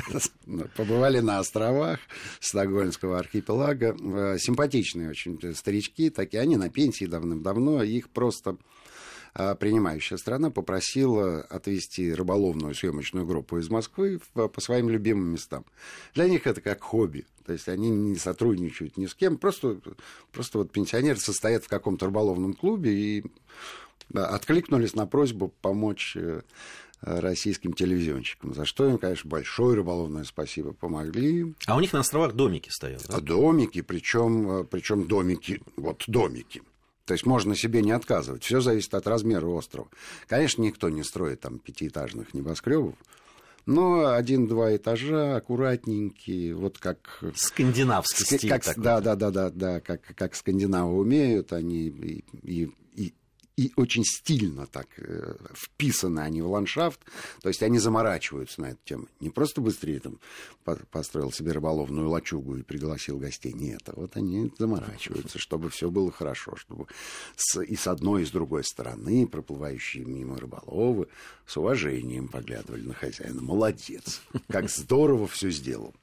Побывали 0.76 1.20
на 1.20 1.40
островах 1.40 1.98
Стокгольмского 2.40 3.18
архипелага. 3.18 3.94
Э, 4.00 4.38
симпатичные 4.38 5.10
очень 5.10 5.38
старички, 5.54 6.08
такие. 6.08 6.40
Они 6.40 6.56
на 6.56 6.70
пенсии 6.70 7.04
давным-давно. 7.04 7.82
Их 7.82 8.08
просто 8.08 8.56
принимающая 9.58 10.16
страна 10.16 10.50
попросила 10.50 11.42
отвезти 11.42 12.12
рыболовную 12.12 12.74
съемочную 12.74 13.26
группу 13.26 13.58
из 13.58 13.68
Москвы 13.68 14.20
по 14.34 14.60
своим 14.60 14.88
любимым 14.88 15.32
местам. 15.32 15.64
Для 16.14 16.28
них 16.28 16.46
это 16.46 16.60
как 16.60 16.82
хобби. 16.82 17.26
То 17.44 17.52
есть 17.52 17.68
они 17.68 17.90
не 17.90 18.16
сотрудничают 18.16 18.96
ни 18.96 19.06
с 19.06 19.14
кем, 19.14 19.36
просто, 19.36 19.78
просто 20.32 20.58
вот 20.58 20.72
пенсионеры 20.72 21.18
состоят 21.18 21.64
в 21.64 21.68
каком-то 21.68 22.06
рыболовном 22.06 22.54
клубе 22.54 22.92
и 22.92 23.24
откликнулись 24.12 24.94
на 24.94 25.06
просьбу 25.06 25.52
помочь 25.60 26.16
э, 26.16 26.40
российским 27.02 27.72
телевизионщикам. 27.72 28.54
За 28.54 28.64
что 28.64 28.88
им, 28.88 28.98
конечно, 28.98 29.28
большое 29.28 29.76
рыболовное 29.76 30.24
спасибо. 30.24 30.72
Помогли. 30.72 31.54
А 31.66 31.76
у 31.76 31.80
них 31.80 31.92
на 31.92 32.00
островах 32.00 32.32
домики 32.34 32.68
стоят, 32.70 33.04
да? 33.08 33.20
Домики, 33.20 33.82
причем, 33.82 34.50
э, 34.50 34.64
причем 34.64 35.06
домики, 35.06 35.60
вот 35.76 36.04
домики. 36.06 36.62
То 37.06 37.14
есть 37.14 37.24
можно 37.24 37.54
себе 37.54 37.82
не 37.82 37.92
отказывать. 37.92 38.42
Все 38.42 38.60
зависит 38.60 38.92
от 38.94 39.06
размера 39.06 39.46
острова. 39.46 39.88
Конечно, 40.26 40.62
никто 40.62 40.88
не 40.88 41.04
строит 41.04 41.40
там 41.40 41.58
пятиэтажных 41.58 42.34
небоскребов. 42.34 42.96
Но 43.64 44.12
один-два 44.12 44.76
этажа, 44.76 45.36
аккуратненькие, 45.36 46.54
вот 46.54 46.78
как... 46.78 47.24
Скандинавский 47.34 48.24
ск- 48.24 48.38
стиль 48.38 48.50
как, 48.50 48.64
такой. 48.64 48.82
Да, 48.84 49.00
да, 49.00 49.14
да, 49.16 49.30
да, 49.30 49.50
да, 49.50 49.80
как, 49.80 50.02
как 50.14 50.34
скандинавы 50.34 50.98
умеют, 50.98 51.52
они 51.52 51.86
и, 51.86 52.24
и, 52.42 52.70
и 53.56 53.72
очень 53.76 54.04
стильно 54.04 54.66
так 54.66 54.86
э, 54.98 55.34
вписаны 55.54 56.20
они 56.20 56.42
в 56.42 56.50
ландшафт, 56.50 57.00
то 57.40 57.48
есть 57.48 57.62
они 57.62 57.78
заморачиваются 57.78 58.60
на 58.60 58.66
эту 58.66 58.80
тему. 58.84 59.08
Не 59.20 59.30
просто 59.30 59.60
быстрее 59.60 60.00
там 60.00 60.18
построил 60.90 61.32
себе 61.32 61.52
рыболовную 61.52 62.08
лачугу 62.08 62.56
и 62.56 62.62
пригласил 62.62 63.18
гостей, 63.18 63.54
нет, 63.54 63.82
а 63.86 63.92
вот 63.96 64.16
они 64.16 64.52
заморачиваются, 64.58 65.38
чтобы 65.38 65.70
все 65.70 65.90
было 65.90 66.12
хорошо, 66.12 66.56
чтобы 66.56 66.86
с, 67.36 67.62
и 67.62 67.76
с 67.76 67.86
одной, 67.86 68.22
и 68.22 68.26
с 68.26 68.30
другой 68.30 68.62
стороны 68.62 69.26
проплывающие 69.26 70.04
мимо 70.04 70.36
рыболовы 70.36 71.08
с 71.46 71.56
уважением 71.56 72.28
поглядывали 72.28 72.82
на 72.82 72.94
хозяина. 72.94 73.40
Молодец, 73.40 74.20
как 74.48 74.68
здорово 74.68 75.26
все 75.26 75.50
сделал. 75.50 75.94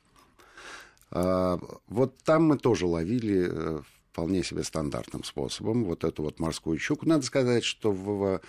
А, 1.12 1.60
вот 1.88 2.18
там 2.24 2.46
мы 2.46 2.58
тоже 2.58 2.88
ловили 2.88 3.48
э, 3.52 3.82
вполне 4.14 4.44
себе 4.44 4.64
стандартным 4.64 5.24
способом 5.24 5.86
вот 5.86 6.04
эту 6.04 6.22
вот 6.22 6.40
морскую 6.40 6.78
щуку. 6.78 7.08
Надо 7.08 7.26
сказать, 7.26 7.64
что 7.64 7.92
в, 7.92 8.42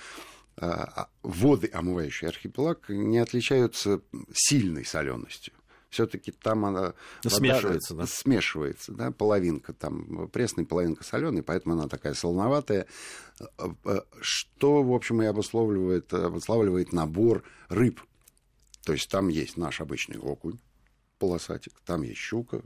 в 0.56 1.09
воды, 1.23 1.71
омывающие 1.73 2.28
архипелаг, 2.28 2.90
не 2.90 3.18
отличаются 3.18 4.02
сильной 4.35 4.85
соленостью. 4.85 5.54
Все-таки 5.88 6.33
там 6.33 6.66
она 6.66 6.92
смешивается, 7.23 7.94
вода, 7.94 8.06
да? 8.06 8.12
смешивается, 8.12 8.92
да, 8.92 9.11
половинка 9.11 9.73
там 9.73 10.28
пресная, 10.28 10.66
половинка 10.66 11.02
соленая, 11.02 11.42
поэтому 11.42 11.75
она 11.75 11.88
такая 11.88 12.14
солоноватая, 12.14 12.87
что, 14.21 14.83
в 14.83 14.92
общем, 14.92 15.23
и 15.23 15.26
обусловливает, 15.26 16.12
обуславливает 16.12 16.92
набор 16.92 17.42
рыб. 17.68 18.02
То 18.85 18.92
есть 18.92 19.09
там 19.09 19.28
есть 19.28 19.56
наш 19.56 19.80
обычный 19.80 20.18
окунь, 20.18 20.59
полосатик, 21.25 21.73
там 21.87 22.02
есть 22.02 22.19
щука. 22.19 22.61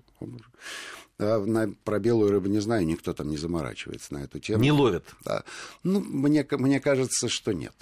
А 1.20 1.44
на, 1.44 1.72
про 1.84 1.98
белую 1.98 2.30
рыбу 2.30 2.48
не 2.48 2.60
знаю, 2.60 2.86
никто 2.86 3.12
там 3.12 3.28
не 3.28 3.36
заморачивается 3.36 4.14
на 4.14 4.18
эту 4.18 4.40
тему. 4.40 4.62
Не 4.62 4.72
ловят? 4.72 5.04
Да. 5.24 5.44
Ну, 5.84 6.00
мне, 6.00 6.46
мне 6.50 6.80
кажется, 6.80 7.28
что 7.28 7.52
нет. 7.52 7.74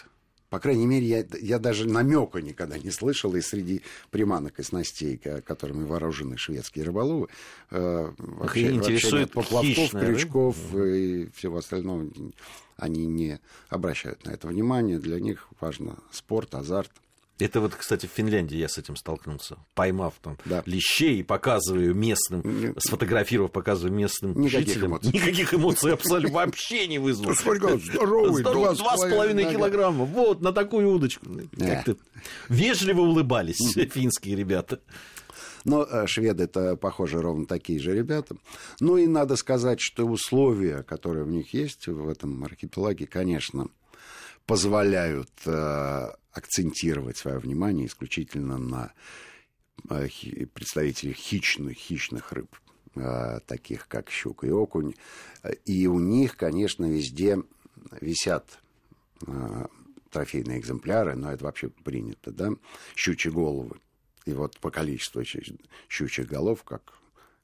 По 0.51 0.61
крайней 0.61 0.87
мере, 0.87 1.07
я, 1.07 1.25
я 1.41 1.59
даже 1.59 1.89
намека 1.89 2.41
никогда 2.41 2.79
не 2.79 2.91
слышал, 2.91 3.35
и 3.35 3.41
среди 3.41 3.83
приманок 4.11 4.61
и 4.61 4.63
снастей, 4.63 5.17
которыми 5.17 5.85
вооружены 5.85 6.37
шведские 6.37 6.85
рыболовы, 6.85 7.29
э, 7.71 8.13
вообще, 8.19 8.73
вообще 8.75 9.13
нет 9.13 9.33
поплавков, 9.33 9.91
крючков 9.91 10.57
рыба? 10.73 10.87
и 10.87 11.31
всего 11.33 11.59
остального. 11.59 12.07
Они 12.77 13.07
не 13.07 13.41
обращают 13.69 14.25
на 14.25 14.31
это 14.31 14.47
внимания. 14.47 14.99
Для 14.99 15.19
них 15.21 15.49
важно 15.61 15.97
спорт, 16.13 16.55
азарт. 16.55 16.93
Это 17.39 17.61
вот, 17.61 17.75
кстати, 17.75 18.07
в 18.07 18.11
Финляндии 18.11 18.57
я 18.57 18.69
с 18.69 18.79
этим 18.79 18.97
столкнулся. 18.97 19.57
Поймав 19.75 20.15
там 20.23 20.39
да. 20.47 20.63
лещей 20.65 21.21
и 21.21 21.23
показываю 21.23 21.95
местным, 21.95 22.41
Нет. 22.45 22.77
сфотографировав, 22.79 23.53
показываю 23.53 23.95
местным 23.95 24.41
Никаких 24.41 24.69
жителям. 24.69 24.91
Эмоций. 24.93 25.13
Никаких 25.13 25.55
эмоций 25.55 25.93
абсолютно 25.93 26.35
вообще 26.35 26.87
не 26.87 26.99
вызвал. 26.99 27.35
Здоровый, 27.35 28.43
два 28.43 28.75
с 28.75 29.01
половиной 29.01 29.53
килограмма. 29.53 30.05
Вот, 30.05 30.41
на 30.41 30.53
такую 30.53 30.91
удочку. 30.91 31.27
Как-то 31.59 31.97
вежливо 32.49 33.03
улыбались 33.03 33.75
финские 33.93 34.37
ребята. 34.37 34.81
Но 35.67 35.83
э, 35.83 36.07
шведы 36.07 36.45
это, 36.45 36.77
похоже, 36.77 37.21
ровно 37.21 37.45
такие 37.45 37.81
же 37.81 37.93
ребята. 37.93 38.37
Ну 38.79 38.97
и 38.97 39.09
надо 39.09 39.35
сказать, 39.35 39.81
что 39.81 40.07
условия, 40.07 40.85
которые 40.85 41.25
у 41.25 41.29
них 41.29 41.53
есть 41.53 41.89
в 41.89 42.09
этом 42.09 42.45
архипелаге, 42.45 43.07
конечно, 43.07 43.67
позволяют 44.47 45.31
э, 45.45 46.09
акцентировать 46.33 47.17
свое 47.17 47.39
внимание 47.39 47.87
исключительно 47.87 48.59
на 48.59 48.93
э, 49.91 50.09
представителей 50.55 51.13
хищных, 51.13 51.77
хищных 51.77 52.33
рыб, 52.33 52.57
э, 52.95 53.41
таких 53.47 53.89
как 53.89 54.11
щука 54.11 54.47
и 54.47 54.51
окунь. 54.51 54.95
И 55.65 55.87
у 55.87 55.99
них, 55.99 56.37
конечно, 56.37 56.85
везде 56.87 57.43
висят 58.01 58.59
трофейные 60.11 60.59
экземпляры, 60.59 61.15
но 61.15 61.33
это 61.33 61.45
вообще 61.45 61.69
принято, 61.69 62.31
да, 62.31 62.51
щучьи 62.95 63.31
головы. 63.31 63.79
И 64.25 64.33
вот 64.33 64.59
по 64.59 64.71
количеству 64.71 65.23
щучьих 65.89 66.27
голов, 66.27 66.65
как 66.65 66.95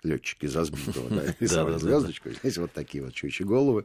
летчики 0.02 0.46
за 0.46 0.64
сбитого, 0.64 1.08
да, 1.10 1.34
рисовали 1.40 1.78
звездочку, 1.78 2.30
здесь 2.42 2.58
вот 2.58 2.72
такие 2.72 3.04
вот 3.04 3.14
щучьи 3.14 3.44
головы. 3.46 3.84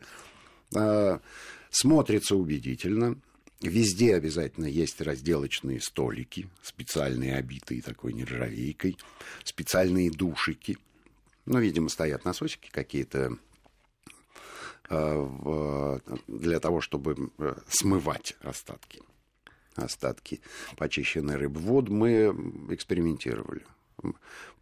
Смотрится 1.69 2.35
убедительно. 2.35 3.19
Везде 3.61 4.15
обязательно 4.15 4.67
есть 4.67 5.01
разделочные 5.01 5.81
столики, 5.81 6.47
специальные 6.61 7.35
обитые 7.35 7.81
такой 7.81 8.13
нержавейкой, 8.13 8.97
специальные 9.43 10.11
душики. 10.11 10.77
Ну, 11.45 11.59
видимо, 11.59 11.89
стоят 11.89 12.23
насосики 12.23 12.69
какие-то 12.71 13.37
э, 14.89 15.99
для 16.27 16.59
того, 16.59 16.81
чтобы 16.81 17.31
э, 17.39 17.55
смывать 17.67 18.35
остатки. 18.41 19.01
Остатки 19.75 20.39
почищенной 20.75 21.37
рыбы. 21.37 21.59
Вот 21.59 21.89
мы 21.89 22.35
экспериментировали. 22.69 23.65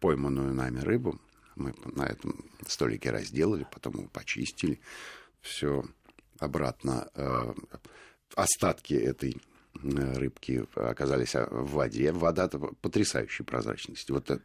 Пойманную 0.00 0.54
нами 0.54 0.80
рыбу 0.80 1.20
мы 1.54 1.74
на 1.84 2.04
этом 2.04 2.44
столике 2.66 3.10
разделали, 3.10 3.66
потом 3.70 4.08
почистили. 4.08 4.80
Все 5.40 5.84
обратно 6.38 7.08
э, 7.14 7.54
остатки 8.34 8.94
этой 8.94 9.36
э, 9.82 10.12
рыбки 10.14 10.66
оказались 10.74 11.34
а, 11.34 11.46
в 11.50 11.72
воде. 11.72 12.12
Вода 12.12 12.48
потрясающей 12.48 13.44
прозрачности. 13.44 14.12
Вот 14.12 14.30
э, 14.30 14.38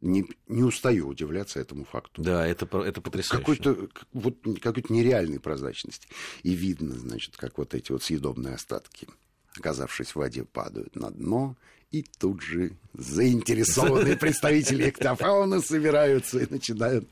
не, 0.00 0.26
не 0.48 0.62
устаю 0.62 1.08
удивляться 1.08 1.60
этому 1.60 1.84
факту. 1.84 2.22
Да, 2.22 2.46
это, 2.46 2.64
это 2.78 3.00
потрясающе. 3.00 3.44
Какой-то, 3.44 3.88
вот, 4.12 4.36
какой-то 4.60 4.92
нереальной 4.92 5.40
прозрачности. 5.40 6.08
И 6.42 6.54
видно, 6.54 6.94
значит, 6.94 7.36
как 7.36 7.58
вот 7.58 7.74
эти 7.74 7.92
вот 7.92 8.02
съедобные 8.02 8.54
остатки, 8.54 9.08
оказавшись 9.56 10.12
в 10.12 10.16
воде, 10.16 10.44
падают 10.44 10.96
на 10.96 11.10
дно, 11.10 11.56
и 11.90 12.04
тут 12.18 12.42
же 12.42 12.72
заинтересованные 12.94 14.16
представители 14.18 14.88
эктофауны 14.88 15.60
собираются 15.60 16.38
и 16.38 16.46
начинают, 16.50 17.08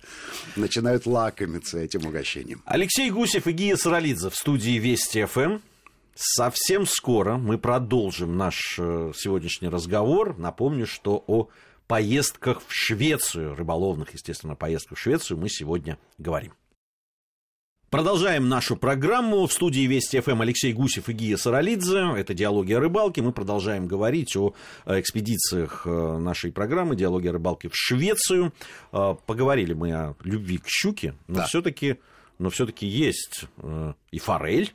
начинают 0.57 1.07
лакомиться 1.07 1.79
этим 1.79 2.07
угощением. 2.07 2.63
Алексей 2.65 3.11
Гусев 3.11 3.47
и 3.47 3.53
Гия 3.53 3.77
Саралидзе 3.77 4.31
в 4.31 4.37
студии 4.37 4.79
Вести 4.79 5.25
ФМ. 5.25 5.59
Совсем 6.15 6.87
скоро 6.87 7.37
мы 7.37 7.59
продолжим 7.59 8.37
наш 8.37 8.77
э, 8.79 9.13
сегодняшний 9.17 9.69
разговор. 9.69 10.37
Напомню, 10.37 10.87
что 10.87 11.23
о 11.27 11.49
поездках 11.87 12.61
в 12.67 12.73
Швецию, 12.73 13.55
рыболовных, 13.55 14.15
естественно, 14.15 14.57
поездках 14.57 14.99
в 14.99 15.01
Швецию 15.01 15.39
мы 15.39 15.49
сегодня 15.49 15.97
говорим. 16.19 16.53
Продолжаем 17.91 18.51
нашу 18.51 18.77
программу. 18.77 19.47
В 19.47 19.53
студии 19.53 19.87
Вести 19.87 20.21
ФМ 20.21 20.43
Алексей 20.43 20.75
Гусев 20.75 21.09
и 21.09 21.15
Гия 21.15 21.39
Саралидзе. 21.39 22.13
Это 22.19 22.35
«Диалоги 22.35 22.75
о 22.75 22.81
рыбалке». 22.81 23.23
Мы 23.23 23.33
продолжаем 23.33 23.87
говорить 23.87 24.37
о 24.37 24.53
э, 24.85 25.01
экспедициях 25.01 25.87
э, 25.87 26.19
нашей 26.19 26.53
программы 26.53 26.97
«Диалоги 26.97 27.29
о 27.29 27.33
рыбалке» 27.33 27.71
в 27.71 27.73
Швецию. 27.75 28.53
Поговорили 28.91 29.73
мы 29.73 29.95
о 29.95 30.15
любви 30.23 30.59
к 30.59 30.69
щуке, 30.69 31.15
но 31.29 31.37
да. 31.37 31.47
все-таки 31.47 31.97
но 32.39 32.51
все-таки 32.51 32.87
есть 32.87 33.47
э, 33.57 33.95
и 34.11 34.19
форель. 34.19 34.75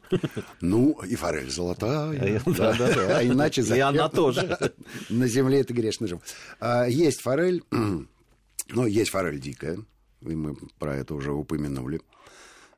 Ну, 0.60 1.00
и 1.08 1.16
форель 1.16 1.52
золотая. 1.52 2.42
Да, 2.46 2.74
да, 2.74 2.94
да. 2.94 3.18
А 3.20 3.24
иначе 3.24 3.62
И 3.62 3.80
она 3.80 4.10
тоже. 4.10 4.58
На 5.10 5.28
земле 5.28 5.62
это 5.62 5.72
грешный 5.72 6.08
жив. 6.08 6.20
А, 6.60 6.86
есть 6.86 7.22
форель, 7.22 7.64
но 8.70 8.88
есть 8.88 9.12
форель 9.12 9.40
дикая, 9.40 9.78
и 10.22 10.36
мы 10.36 10.58
про 10.80 10.96
это 10.96 11.14
уже 11.14 11.32
упомянули. 11.32 12.02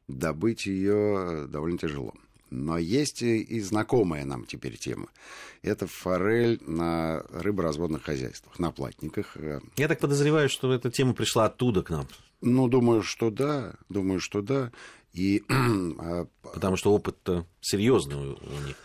Добыть 0.08 0.66
ее 0.66 1.48
довольно 1.48 1.78
тяжело. 1.78 2.14
Но 2.52 2.78
есть 2.78 3.22
и 3.22 3.60
знакомая 3.60 4.24
нам 4.24 4.46
теперь 4.46 4.78
тема. 4.78 5.08
Это 5.62 5.88
форель 5.88 6.62
на 6.66 7.24
рыборазводных 7.32 8.04
хозяйствах, 8.04 8.60
на 8.60 8.72
платниках. 8.72 9.36
Я 9.78 9.88
так 9.88 10.00
подозреваю, 10.00 10.48
что 10.48 10.72
эта 10.72 10.92
тема 10.92 11.14
пришла 11.14 11.46
оттуда 11.46 11.82
к 11.82 11.90
нам. 11.90 12.08
Ну, 12.42 12.68
думаю, 12.68 13.02
что 13.02 13.32
да. 13.32 13.74
Думаю, 13.90 14.20
что 14.20 14.42
да. 14.42 14.72
И, 15.12 15.44
а, 15.50 16.28
Потому 16.44 16.78
что 16.78 16.94
опыт 16.94 17.18
серьезный 17.62 18.16
у, 18.16 18.34
у 18.34 18.68
них. 18.68 18.76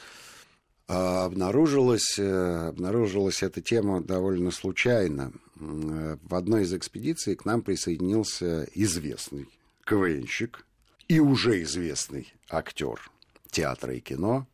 А, 0.88 1.26
обнаружилась, 1.26 2.18
э, 2.18 2.68
обнаружилась 2.68 3.42
эта 3.42 3.60
тема 3.60 4.00
довольно 4.00 4.50
случайно. 4.50 5.32
В 5.54 6.34
одной 6.34 6.62
из 6.62 6.72
экспедиций 6.72 7.36
к 7.36 7.44
нам 7.44 7.60
присоединился 7.60 8.66
известный 8.74 9.46
КВНщик 9.84 10.64
и 11.10 11.18
уже 11.18 11.60
известный 11.62 12.32
актер 12.48 13.10
театра 13.50 13.92
и 13.92 13.98
кино 13.98 14.46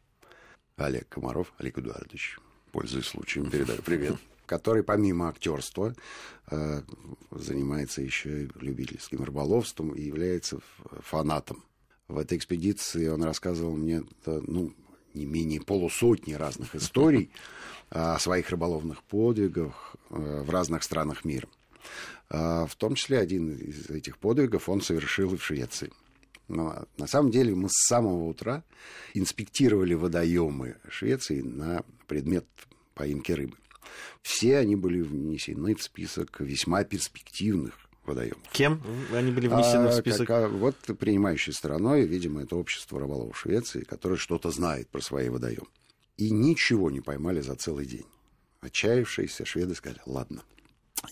Олег 0.79 1.07
Комаров. 1.07 1.53
Олег 1.59 1.79
Эдуардович, 1.79 2.39
пользуясь 2.73 3.09
случаем, 3.09 3.51
передаю 3.51 3.83
привет 3.83 4.17
который 4.47 4.83
помимо 4.83 5.29
актерства 5.29 5.95
э, 6.51 6.81
занимается 7.31 8.01
еще 8.01 8.45
и 8.45 8.49
любительским 8.55 9.23
рыболовством 9.23 9.91
и 9.91 10.01
является 10.01 10.61
фанатом. 11.01 11.63
В 12.09 12.17
этой 12.17 12.39
экспедиции 12.39 13.09
он 13.09 13.23
рассказывал 13.25 13.77
мне, 13.77 14.05
ну, 14.25 14.73
не 15.13 15.27
менее 15.27 15.61
полусотни 15.61 16.33
разных 16.33 16.75
историй 16.75 17.31
о 17.91 18.19
своих 18.19 18.49
рыболовных 18.49 19.03
подвигах 19.03 19.97
э, 20.09 20.43
в 20.43 20.49
разных 20.49 20.85
странах 20.85 21.27
мира. 21.27 21.49
В 22.31 22.71
том 22.79 22.95
числе 22.95 23.19
один 23.19 23.53
из 23.53 23.91
этих 23.91 24.19
подвигов 24.19 24.69
он 24.69 24.81
совершил 24.81 25.35
и 25.35 25.37
в 25.37 25.45
Швеции. 25.45 25.93
Но 26.49 26.87
на 26.97 27.07
самом 27.07 27.31
деле 27.31 27.55
мы 27.55 27.69
с 27.69 27.87
самого 27.89 28.25
утра 28.25 28.63
инспектировали 29.15 29.95
водоемы 29.95 30.77
Швеции 30.89 31.41
на 31.41 31.83
предмет 32.07 32.47
поимки 32.95 33.33
рыбы. 33.33 33.57
Все 34.23 34.59
они 34.59 34.77
были 34.77 35.01
внесены 35.01 35.75
в 35.75 35.83
список 35.83 36.41
весьма 36.41 36.85
перспективных 36.85 37.79
водоемов. 38.05 38.43
Кем 38.53 38.83
они 39.13 39.31
были 39.31 39.49
внесены 39.49 39.89
а, 39.89 39.91
в 39.91 39.95
список? 39.95 40.27
Как, 40.27 40.45
а, 40.45 40.49
вот 40.49 40.77
принимающей 40.99 41.53
стороной, 41.53 42.07
видимо, 42.07 42.43
это 42.43 42.57
общество 42.57 43.01
рыболовов 43.01 43.37
Швеции, 43.39 43.83
которое 43.83 44.17
что-то 44.17 44.51
знает 44.51 44.89
про 44.89 45.01
свои 45.01 45.29
водоемы. 45.29 45.67
И 46.17 46.31
ничего 46.31 46.91
не 46.91 47.01
поймали 47.01 47.41
за 47.41 47.57
целый 47.57 47.87
день. 47.87 48.07
Отчаявшиеся 48.61 49.45
шведы 49.45 49.75
сказали, 49.75 50.01
ладно, 50.07 50.43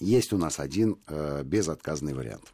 есть 0.00 0.32
у 0.32 0.38
нас 0.38 0.58
один 0.58 0.96
э, 1.06 1.42
безотказный 1.44 2.14
вариант. 2.14 2.52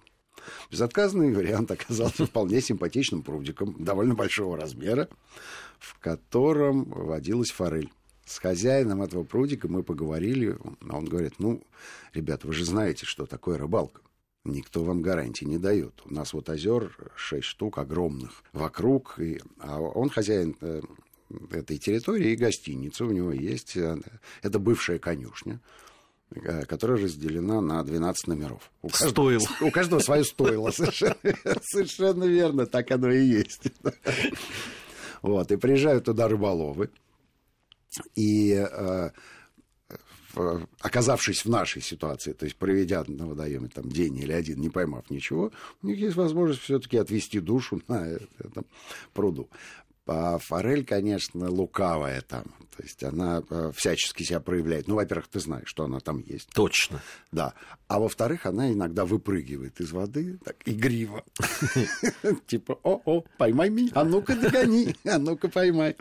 Безотказный 0.70 1.32
вариант 1.32 1.70
оказался 1.70 2.26
вполне 2.26 2.60
симпатичным 2.60 3.22
прудиком 3.22 3.76
довольно 3.78 4.14
большого 4.14 4.56
размера, 4.56 5.08
в 5.78 5.98
котором 5.98 6.84
водилась 6.84 7.50
форель 7.50 7.90
с 8.30 8.38
хозяином 8.38 9.02
этого 9.02 9.24
прудика 9.24 9.66
мы 9.66 9.82
поговорили, 9.82 10.56
а 10.88 10.96
он 10.96 11.04
говорит, 11.04 11.34
ну, 11.38 11.64
ребята, 12.14 12.46
вы 12.46 12.52
же 12.52 12.64
знаете, 12.64 13.04
что 13.04 13.26
такое 13.26 13.58
рыбалка. 13.58 14.02
Никто 14.44 14.84
вам 14.84 15.02
гарантии 15.02 15.44
не 15.44 15.58
дает. 15.58 16.00
У 16.04 16.14
нас 16.14 16.32
вот 16.32 16.48
озер 16.48 16.96
шесть 17.16 17.46
штук 17.46 17.78
огромных 17.78 18.44
вокруг, 18.52 19.18
и, 19.18 19.40
а 19.58 19.80
он 19.80 20.10
хозяин 20.10 20.56
э, 20.60 20.80
этой 21.50 21.78
территории 21.78 22.30
и 22.30 22.36
гостиница 22.36 23.04
у 23.04 23.10
него 23.10 23.32
есть. 23.32 23.76
Это 24.42 24.58
бывшая 24.60 25.00
конюшня 25.00 25.60
которая 26.66 27.02
разделена 27.02 27.60
на 27.60 27.82
12 27.82 28.28
номеров. 28.28 28.70
У 28.82 28.88
каждого, 28.88 29.10
Стоил. 29.10 29.40
У 29.60 29.70
каждого 29.70 30.00
свое 30.00 30.24
стоило. 30.24 30.70
Совершенно, 30.72 31.16
совершенно 31.62 32.24
верно, 32.24 32.66
так 32.66 32.90
оно 32.90 33.10
и 33.10 33.24
есть. 33.24 33.64
Вот, 35.22 35.52
и 35.52 35.58
приезжают 35.58 36.06
туда 36.06 36.28
рыболовы. 36.28 36.88
И 38.16 38.52
э, 38.52 39.10
оказавшись 40.80 41.44
в 41.44 41.50
нашей 41.50 41.82
ситуации, 41.82 42.32
то 42.32 42.46
есть 42.46 42.56
проведя 42.56 43.04
на 43.06 43.26
водоеме 43.26 43.68
там 43.68 43.90
день 43.90 44.16
или 44.16 44.32
один, 44.32 44.60
не 44.60 44.70
поймав 44.70 45.10
ничего, 45.10 45.52
у 45.82 45.86
них 45.86 45.98
есть 45.98 46.16
возможность 46.16 46.62
все-таки 46.62 46.96
отвести 46.96 47.40
душу 47.40 47.82
на 47.86 48.06
этом 48.38 48.64
пруду. 49.12 49.50
А 50.12 50.38
форель, 50.38 50.84
конечно, 50.84 51.48
лукавая 51.48 52.20
там. 52.22 52.42
То 52.76 52.82
есть 52.82 53.04
она 53.04 53.44
э, 53.48 53.70
всячески 53.76 54.24
себя 54.24 54.40
проявляет. 54.40 54.88
Ну, 54.88 54.96
во-первых, 54.96 55.28
ты 55.28 55.38
знаешь, 55.38 55.68
что 55.68 55.84
она 55.84 56.00
там 56.00 56.18
есть. 56.18 56.48
Точно. 56.52 57.00
Да. 57.30 57.54
А 57.86 58.00
во-вторых, 58.00 58.44
она 58.44 58.72
иногда 58.72 59.04
выпрыгивает 59.04 59.80
из 59.80 59.92
воды 59.92 60.40
так 60.44 60.56
игриво. 60.64 61.22
Типа, 62.48 62.80
о-о, 62.82 63.24
поймай 63.38 63.70
меня, 63.70 63.92
а 63.94 64.02
ну-ка 64.02 64.34
догони, 64.34 64.96
а 65.04 65.18
ну-ка 65.18 65.48
поймай. 65.48 65.94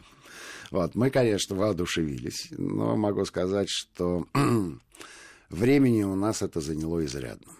Вот, 0.71 0.95
мы, 0.95 1.11
конечно, 1.11 1.55
воодушевились, 1.55 2.47
но 2.57 2.95
могу 2.97 3.25
сказать, 3.25 3.69
что 3.69 4.25
времени 5.51 6.01
у 6.01 6.15
нас 6.15 6.41
это 6.41 6.61
заняло 6.61 7.05
изрядно. 7.05 7.51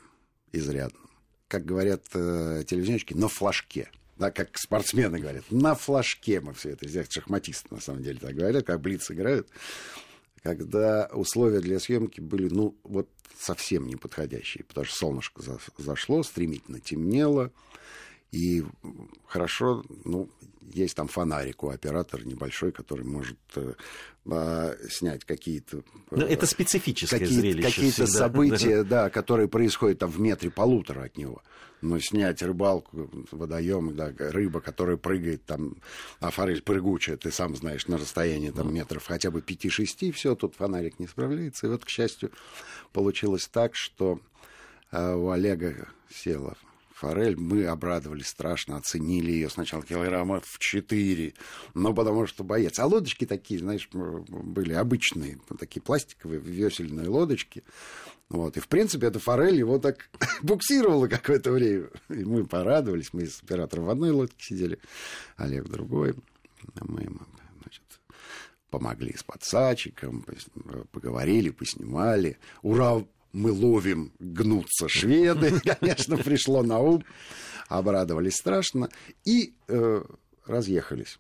Изрядно. 0.52 1.00
Как 1.48 1.64
говорят 1.64 2.06
э, 2.16 2.64
телевизионщики, 2.66 3.14
на 3.14 3.28
флажке. 3.28 3.92
Да, 4.20 4.32
как 4.32 4.58
спортсмены 4.58 5.18
говорят, 5.18 5.46
на 5.50 5.76
флажке 5.76 6.42
мы 6.42 6.54
все 6.54 6.72
это 6.72 6.88
сделали. 6.88 7.08
Шахматисты, 7.10 7.74
на 7.74 7.80
самом 7.80 8.04
деле, 8.04 8.20
так 8.20 8.36
говорят, 8.36 8.66
как 8.66 8.82
блиц 8.82 9.10
играют. 9.10 9.48
Когда 10.44 11.10
условия 11.14 11.62
для 11.62 11.80
съемки 11.80 12.20
были, 12.20 12.50
ну, 12.50 12.78
вот 12.84 13.10
совсем 13.40 13.88
неподходящие, 13.88 14.66
потому 14.66 14.86
что 14.86 14.98
солнышко 14.98 15.42
зашло, 15.78 16.24
стремительно 16.24 16.82
темнело, 16.82 17.54
и 18.32 18.66
хорошо, 19.26 19.86
ну, 20.04 20.30
есть 20.62 20.96
там 20.96 21.08
фонарик 21.08 21.64
у 21.64 21.70
оператора 21.70 22.24
небольшой, 22.24 22.74
который 22.74 23.06
может 23.06 23.40
э, 23.56 23.74
э, 24.26 24.76
снять 24.90 25.24
какие-то... 25.24 25.84
Но 26.12 26.26
это 26.26 26.46
специфическое 26.46 27.20
какие 27.20 27.40
зрелище. 27.40 27.68
Какие-то 27.68 28.06
события, 28.06 28.84
да, 28.84 29.10
которые 29.10 29.48
происходят 29.48 30.00
там 30.00 30.12
в 30.12 30.20
метре 30.20 30.52
полутора 30.52 31.04
от 31.04 31.18
него. 31.18 31.42
Но 31.82 32.00
снять 32.00 32.42
рыбалку, 32.42 33.10
водоем, 33.32 33.96
да, 33.96 34.14
рыба, 34.18 34.60
которая 34.62 34.98
прыгает 34.98 35.46
там, 35.46 35.78
а 36.20 36.30
форель 36.30 36.62
прыгучая, 36.62 37.18
ты 37.18 37.32
сам 37.32 37.56
знаешь, 37.56 37.88
на 37.88 37.98
расстоянии 37.98 38.50
там 38.50 38.74
метров 38.74 39.06
хотя 39.06 39.32
бы 39.32 39.40
5-6, 39.40 40.12
все, 40.12 40.36
тут 40.36 40.56
фонарик 40.56 41.00
не 41.00 41.08
справляется. 41.08 41.68
И 41.68 41.70
вот, 41.70 41.86
к 41.86 41.90
счастью, 41.90 42.32
получилось 42.92 43.48
так, 43.48 43.76
что 43.76 44.20
э, 44.92 45.14
у 45.14 45.30
Олега 45.30 45.88
села 46.10 46.58
форель. 47.00 47.38
Мы 47.38 47.66
обрадовались 47.66 48.28
страшно, 48.28 48.76
оценили 48.76 49.32
ее 49.32 49.50
сначала 49.50 49.84
килограммов 49.84 50.46
в 50.46 50.60
4, 50.60 51.34
но 51.74 51.94
потому 51.94 52.28
что 52.28 52.44
боец. 52.44 52.78
А 52.80 52.86
лодочки 52.86 53.26
такие, 53.26 53.60
знаешь, 53.60 53.88
были 53.92 54.74
обычные, 54.74 55.40
такие 55.58 55.82
пластиковые 55.82 56.40
весельные 56.40 57.08
лодочки. 57.08 57.64
Вот. 58.30 58.58
И, 58.58 58.60
в 58.60 58.68
принципе, 58.68 59.08
эта 59.08 59.20
форель 59.20 59.56
его 59.56 59.80
так 59.80 60.10
буксировала 60.44 61.08
какое-то 61.08 61.52
время. 61.52 61.90
И 62.10 62.24
мы 62.24 62.46
порадовались. 62.46 63.12
Мы 63.12 63.26
с 63.26 63.42
оператором 63.42 63.86
в 63.86 63.90
одной 63.90 64.12
лодке 64.12 64.38
сидели, 64.40 64.80
Олег 65.38 65.66
в 65.66 65.72
другой. 65.72 66.16
Мы 66.82 67.02
ему 67.02 67.22
значит, 67.62 67.84
помогли 68.70 69.16
с 69.18 69.24
подсачиком, 69.24 70.26
поговорили, 70.92 71.50
поснимали. 71.50 72.38
Ура, 72.62 73.04
мы 73.34 73.52
ловим, 73.52 74.12
гнутся 74.20 74.88
шведы, 74.88 75.60
конечно, 75.80 76.18
пришло 76.18 76.64
на 76.64 76.80
ум, 76.80 77.04
обрадовались 77.68 78.36
страшно 78.36 78.90
и 79.26 79.54
э, 79.68 80.04
разъехались. 80.46 81.20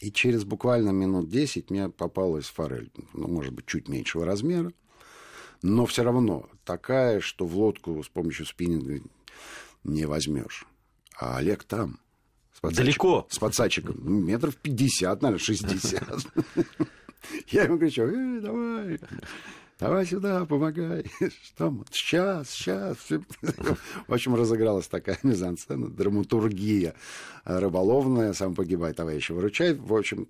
И 0.00 0.10
через 0.10 0.44
буквально 0.44 0.90
минут 0.90 1.30
10 1.30 1.70
мне 1.70 1.88
попалась 1.88 2.46
форель, 2.46 2.90
ну, 3.14 3.28
может 3.28 3.54
быть, 3.54 3.66
чуть 3.66 3.88
меньшего 3.88 4.26
размера, 4.26 4.72
но 5.62 5.86
все 5.86 6.02
равно 6.02 6.48
такая, 6.64 7.20
что 7.20 7.46
в 7.46 7.56
лодку 7.56 8.02
с 8.02 8.08
помощью 8.08 8.46
спиннинга 8.46 9.00
не 9.84 10.04
возьмешь. 10.06 10.66
А 11.18 11.38
Олег 11.38 11.64
там, 11.64 11.98
С 12.52 12.74
Далеко. 12.74 13.26
С 13.30 13.38
подсадчиком. 13.38 13.96
Ну, 13.98 14.20
метров 14.20 14.56
50, 14.56 15.22
наверное, 15.22 15.42
60. 15.42 16.26
Я 17.48 17.64
ему 17.64 17.78
кричу, 17.78 18.02
«Эй, 18.02 18.40
давай, 18.40 19.00
давай 19.78 20.06
сюда, 20.06 20.44
помогай. 20.46 21.04
Что 21.44 21.70
мы? 21.70 21.84
Сейчас, 21.90 22.50
сейчас. 22.50 22.96
В 24.06 24.12
общем, 24.12 24.34
разыгралась 24.34 24.88
такая 24.88 25.18
мизансцена, 25.22 25.88
драматургия 25.88 26.94
рыболовная, 27.44 28.32
сам 28.32 28.54
погибай, 28.54 28.92
товарищ 28.92 29.30
выручай. 29.30 29.74
В 29.74 29.94
общем, 29.94 30.28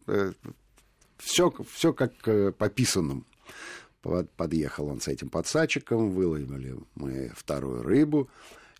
все, 1.18 1.52
все 1.72 1.92
как 1.92 2.12
э, 2.26 2.52
по 2.52 2.68
писанному. 2.68 3.24
Под- 4.02 4.30
Подъехал 4.32 4.86
он 4.88 5.00
с 5.00 5.08
этим 5.08 5.28
подсадчиком, 5.28 6.10
выловили 6.10 6.78
мы 6.94 7.32
вторую 7.34 7.82
рыбу. 7.82 8.28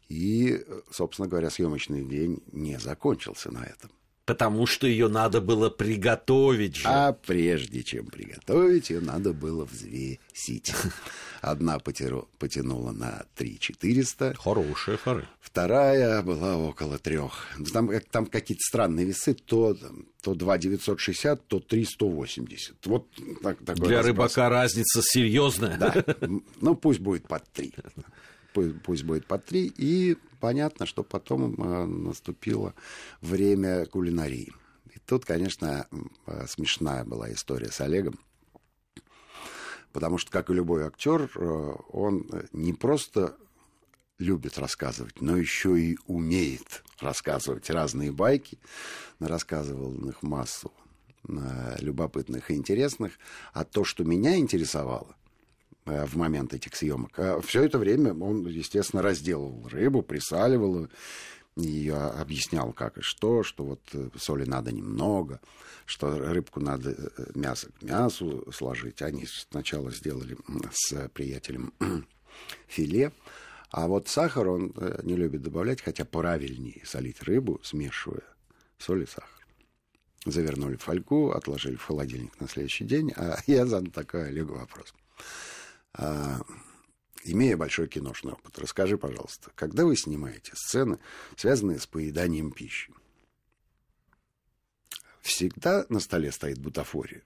И, 0.09 0.64
собственно 0.90 1.26
говоря, 1.29 1.50
съемочный 1.50 2.05
день 2.05 2.42
не 2.52 2.79
закончился 2.79 3.50
на 3.52 3.64
этом. 3.64 3.90
Потому 4.27 4.67
что 4.67 4.89
ее 4.89 5.07
надо 5.07 5.41
было 5.41 5.71
приготовить 5.71 6.75
же. 6.77 6.89
А 6.89 7.12
прежде 7.12 7.85
чем 7.85 8.07
приготовить, 8.07 8.91
ее 8.91 9.01
надо 9.01 9.33
было 9.33 9.65
взвесить. 9.65 10.75
Одна 11.43 11.79
потеру- 11.79 12.27
потянула 12.41 12.91
на 12.91 13.25
3 13.37 13.59
400, 13.61 14.35
Хорошая 14.37 14.97
форель. 14.97 15.29
вторая 15.41 16.23
была 16.23 16.57
около 16.57 16.99
трех. 16.99 17.47
Там, 17.73 17.87
как- 17.89 18.05
там 18.07 18.27
какие-то 18.27 18.62
странные 18.62 19.07
весы, 19.07 19.35
то, 19.35 19.77
то 20.23 20.35
2 20.35 20.59
960, 20.59 21.47
то 21.47 21.61
3 21.61 21.85
180. 21.85 22.85
Вот 22.87 23.07
так- 23.45 23.59
такой 23.65 23.87
Для 23.87 23.99
разброс. 23.99 24.07
рыбака 24.07 24.49
разница 24.49 25.03
серьезная. 25.05 25.79
Да, 25.79 26.05
ну 26.61 26.75
пусть 26.75 26.99
будет 26.99 27.29
под 27.29 27.45
три. 27.53 27.73
Пусть, 28.53 28.83
пусть 28.83 29.05
будет 29.05 29.27
под 29.27 29.45
три. 29.45 29.73
И 29.77 30.17
понятно, 30.40 30.87
что 30.87 31.03
потом 31.03 31.55
э, 31.55 31.85
наступило 31.87 32.75
время 33.20 33.87
кулинарии. 33.87 34.53
И 34.94 34.99
тут, 35.07 35.25
конечно, 35.25 35.87
э, 36.27 36.46
смешная 36.46 37.05
была 37.05 37.33
история 37.33 37.70
с 37.70 37.81
Олегом. 37.81 38.18
Потому 39.92 40.18
что, 40.18 40.31
как 40.31 40.51
и 40.51 40.55
любой 40.55 40.85
актер, 40.85 41.31
э, 41.35 41.75
он 41.90 42.29
не 42.53 42.72
просто 42.72 43.37
любит 44.18 44.59
рассказывать, 44.59 45.20
но 45.20 45.37
еще 45.37 45.79
и 45.79 45.99
умеет 46.07 46.83
рассказывать 47.01 47.68
разные 47.70 48.12
байки. 48.12 48.59
Рассказывал 49.18 49.92
их 50.09 50.22
массу 50.22 50.72
любопытных 51.81 52.51
и 52.51 52.55
интересных. 52.55 53.18
А 53.53 53.64
то, 53.64 53.85
что 53.85 54.05
меня 54.05 54.37
интересовало, 54.37 55.16
в 55.87 56.16
момент 56.16 56.53
этих 56.53 56.75
съемок. 56.75 57.18
все 57.44 57.62
это 57.62 57.79
время 57.79 58.12
он, 58.12 58.46
естественно, 58.46 59.03
разделывал 59.03 59.68
рыбу, 59.68 60.03
присаливал 60.03 60.88
ее, 61.57 61.96
объяснял, 61.96 62.72
как 62.72 62.99
и 62.99 63.01
что, 63.01 63.42
что 63.42 63.64
вот 63.64 63.81
э, 63.92 64.11
соли 64.16 64.44
надо 64.44 64.72
немного, 64.72 65.40
что 65.87 66.18
рыбку 66.18 66.61
надо 66.61 66.90
э, 66.90 67.25
мясо 67.35 67.68
к 67.72 67.83
мясу 67.83 68.46
сложить. 68.53 69.01
Они 69.01 69.27
сначала 69.27 69.90
сделали 69.90 70.37
с 70.70 71.09
приятелем 71.11 71.72
филе, 72.66 73.12
а 73.70 73.88
вот 73.88 74.09
сахар 74.09 74.49
он 74.49 74.72
э, 74.77 75.01
не 75.03 75.16
любит 75.16 75.42
добавлять, 75.42 75.81
хотя 75.81 76.05
правильнее 76.05 76.83
солить 76.85 77.22
рыбу, 77.22 77.59
смешивая 77.62 78.25
соль 78.79 79.05
и 79.05 79.07
сахар 79.07 79.31
завернули 80.27 80.75
в 80.75 80.83
фольгу, 80.83 81.31
отложили 81.31 81.77
в 81.77 81.85
холодильник 81.85 82.38
на 82.40 82.49
следующий 82.49 82.85
день, 82.85 83.12
а 83.16 83.38
я 83.46 83.64
задал 83.64 83.92
такой 83.92 84.29
Олегу 84.29 84.55
вопрос. 84.55 84.92
А, 85.98 86.40
имея 87.24 87.56
большой 87.56 87.88
киношный 87.88 88.32
опыт, 88.32 88.59
расскажи, 88.59 88.98
пожалуйста, 88.98 89.50
когда 89.54 89.85
вы 89.85 89.96
снимаете 89.96 90.52
сцены, 90.54 90.98
связанные 91.37 91.78
с 91.78 91.87
поеданием 91.87 92.50
пищи, 92.50 92.92
всегда 95.22 95.87
на 95.88 96.00
столе 96.00 96.30
стоит 96.32 96.59
бутафория? 96.59 97.22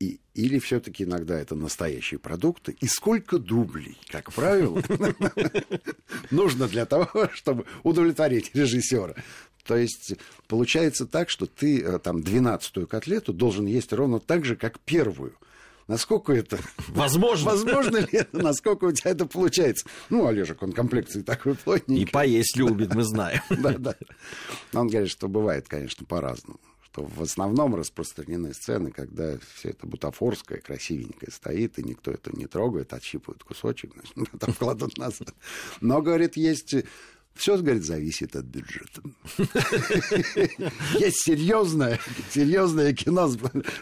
И, 0.00 0.20
или 0.34 0.58
все-таки 0.58 1.04
иногда 1.04 1.38
это 1.38 1.54
настоящие 1.54 2.18
продукты? 2.18 2.76
И 2.80 2.86
сколько 2.86 3.38
дублей, 3.38 3.98
как 4.08 4.32
правило, 4.32 4.82
нужно 6.30 6.68
для 6.68 6.84
того, 6.84 7.08
чтобы 7.32 7.64
удовлетворить 7.84 8.54
режиссера? 8.54 9.14
То 9.64 9.76
есть 9.76 10.14
получается 10.46 11.06
так, 11.06 11.30
что 11.30 11.46
ты 11.46 11.80
э, 11.80 11.98
там 11.98 12.18
12-ю 12.18 12.86
котлету 12.86 13.32
должен 13.32 13.66
есть 13.66 13.92
ровно 13.92 14.20
так 14.20 14.44
же, 14.44 14.56
как 14.56 14.78
первую. 14.80 15.36
Насколько 15.86 16.32
это... 16.32 16.58
Возможно. 16.88 17.50
Возможно 17.50 17.98
ли 17.98 18.08
это? 18.12 18.38
Насколько 18.38 18.84
у 18.86 18.92
тебя 18.92 19.10
это 19.10 19.26
получается? 19.26 19.86
Ну, 20.08 20.26
Олежек, 20.26 20.62
он 20.62 20.72
комплекции 20.72 21.22
такой 21.22 21.52
И 21.52 21.56
плотненький. 21.56 22.08
поесть 22.08 22.56
любит, 22.56 22.94
мы 22.94 23.02
знаем. 23.02 23.40
Да, 23.50 23.72
да. 23.78 23.94
Но 24.72 24.80
Он 24.80 24.88
говорит, 24.88 25.10
что 25.10 25.28
бывает, 25.28 25.68
конечно, 25.68 26.06
по-разному. 26.06 26.58
Что 26.82 27.04
в 27.04 27.22
основном 27.22 27.74
распространены 27.74 28.54
сцены, 28.54 28.90
когда 28.90 29.36
все 29.54 29.70
это 29.70 29.86
бутафорское, 29.86 30.58
красивенькое 30.58 31.30
стоит, 31.30 31.78
и 31.78 31.82
никто 31.82 32.10
это 32.10 32.30
не 32.32 32.46
трогает, 32.46 32.92
отщипывают 32.92 33.44
кусочек, 33.44 33.92
значит, 33.94 34.30
там 34.40 34.54
кладут 34.54 34.96
назад. 34.96 35.34
Но, 35.80 36.00
говорит, 36.00 36.36
есть... 36.36 36.74
Все, 37.34 37.56
говорит, 37.56 37.84
зависит 37.84 38.36
от 38.36 38.44
бюджета. 38.44 39.02
Есть 40.98 41.22
серьезное, 41.24 41.98
серьезное 42.30 42.92
кино 42.92 43.26
с, 43.28 43.36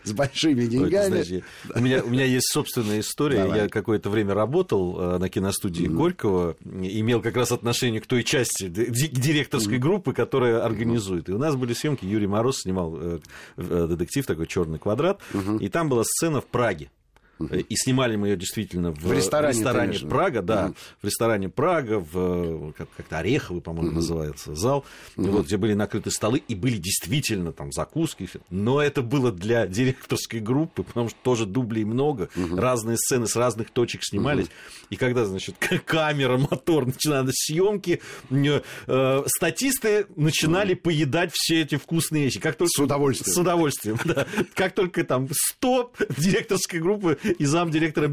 с 0.04 0.12
большими 0.12 0.62
Ой, 0.62 0.68
деньгами. 0.68 1.22
знаешь, 1.22 1.44
у, 1.74 1.80
меня, 1.80 2.02
у 2.02 2.08
меня 2.08 2.24
есть 2.24 2.50
собственная 2.50 3.00
история. 3.00 3.42
Давай. 3.44 3.58
Я 3.62 3.68
какое-то 3.68 4.08
время 4.10 4.34
работал 4.34 4.98
э, 4.98 5.18
на 5.18 5.28
киностудии 5.28 5.86
Горького, 5.86 6.56
имел 6.64 7.20
как 7.20 7.36
раз 7.36 7.52
отношение 7.52 8.00
к 8.00 8.06
той 8.06 8.24
части 8.24 8.68
ди- 8.68 9.08
директорской 9.08 9.78
группы, 9.78 10.12
которая 10.14 10.64
организует. 10.64 11.28
И 11.28 11.32
у 11.32 11.38
нас 11.38 11.54
были 11.54 11.74
съемки, 11.74 12.04
Юрий 12.06 12.26
Мороз 12.26 12.60
снимал 12.62 12.96
э, 12.98 13.20
э, 13.58 13.86
детектив 13.88 14.24
такой 14.26 14.46
черный 14.46 14.78
квадрат, 14.78 15.20
и 15.60 15.68
там 15.68 15.88
была 15.88 16.04
сцена 16.04 16.40
в 16.40 16.46
Праге. 16.46 16.90
Э, 17.40 17.58
И 17.68 17.76
снимали 17.76 18.16
мы 18.16 18.28
ее 18.28 18.36
действительно 18.36 18.92
в, 18.92 19.00
В 19.00 19.12
ресторане, 19.12 19.54
виду? 19.92 20.08
Прага, 20.08 20.42
да, 20.42 20.72
в 21.00 21.06
ресторане 21.06 21.48
Прага, 21.48 21.98
в 21.98 22.10
э, 22.14 22.72
как- 22.76 22.88
как-то 22.96 23.18
Ореховый, 23.18 23.62
по-моему, 23.62 23.92
называется 23.92 24.54
зал, 24.54 24.84
вот, 25.16 25.46
где 25.46 25.56
были 25.56 25.74
накрыты 25.74 26.10
столы, 26.10 26.38
и 26.46 26.54
были 26.54 26.76
действительно 26.76 27.52
там 27.52 27.72
закуски. 27.72 28.28
Но 28.50 28.80
это 28.80 29.02
было 29.02 29.32
для 29.32 29.66
директорской 29.68 30.40
группы, 30.40 30.82
потому 30.82 31.08
что 31.08 31.18
тоже 31.22 31.46
дублей 31.46 31.84
много, 31.84 32.28
разные 32.36 32.96
сцены 32.96 33.26
с 33.26 33.36
разных 33.36 33.70
точек 33.70 34.02
снимались. 34.04 34.46
И 34.90 34.96
когда, 34.96 35.24
значит, 35.24 35.56
камера, 35.86 36.36
мотор, 36.36 36.86
начинали 36.86 37.30
съемки, 37.32 38.00
э, 38.30 39.22
статисты 39.26 40.06
начинали 40.16 40.74
поедать 40.74 41.30
все 41.32 41.62
эти 41.62 41.76
вкусные 41.76 42.24
вещи. 42.24 42.40
Как 42.40 42.56
только... 42.56 42.70
С 42.76 42.78
удовольствием. 42.78 43.34
С 43.34 43.38
удовольствием, 43.38 43.98
да. 44.04 44.26
Как 44.54 44.74
только 44.74 45.04
там 45.04 45.28
100 45.30 45.92
директорской 46.18 46.80
группы 46.80 47.18
и 47.38 47.44
замдиректора 47.44 48.08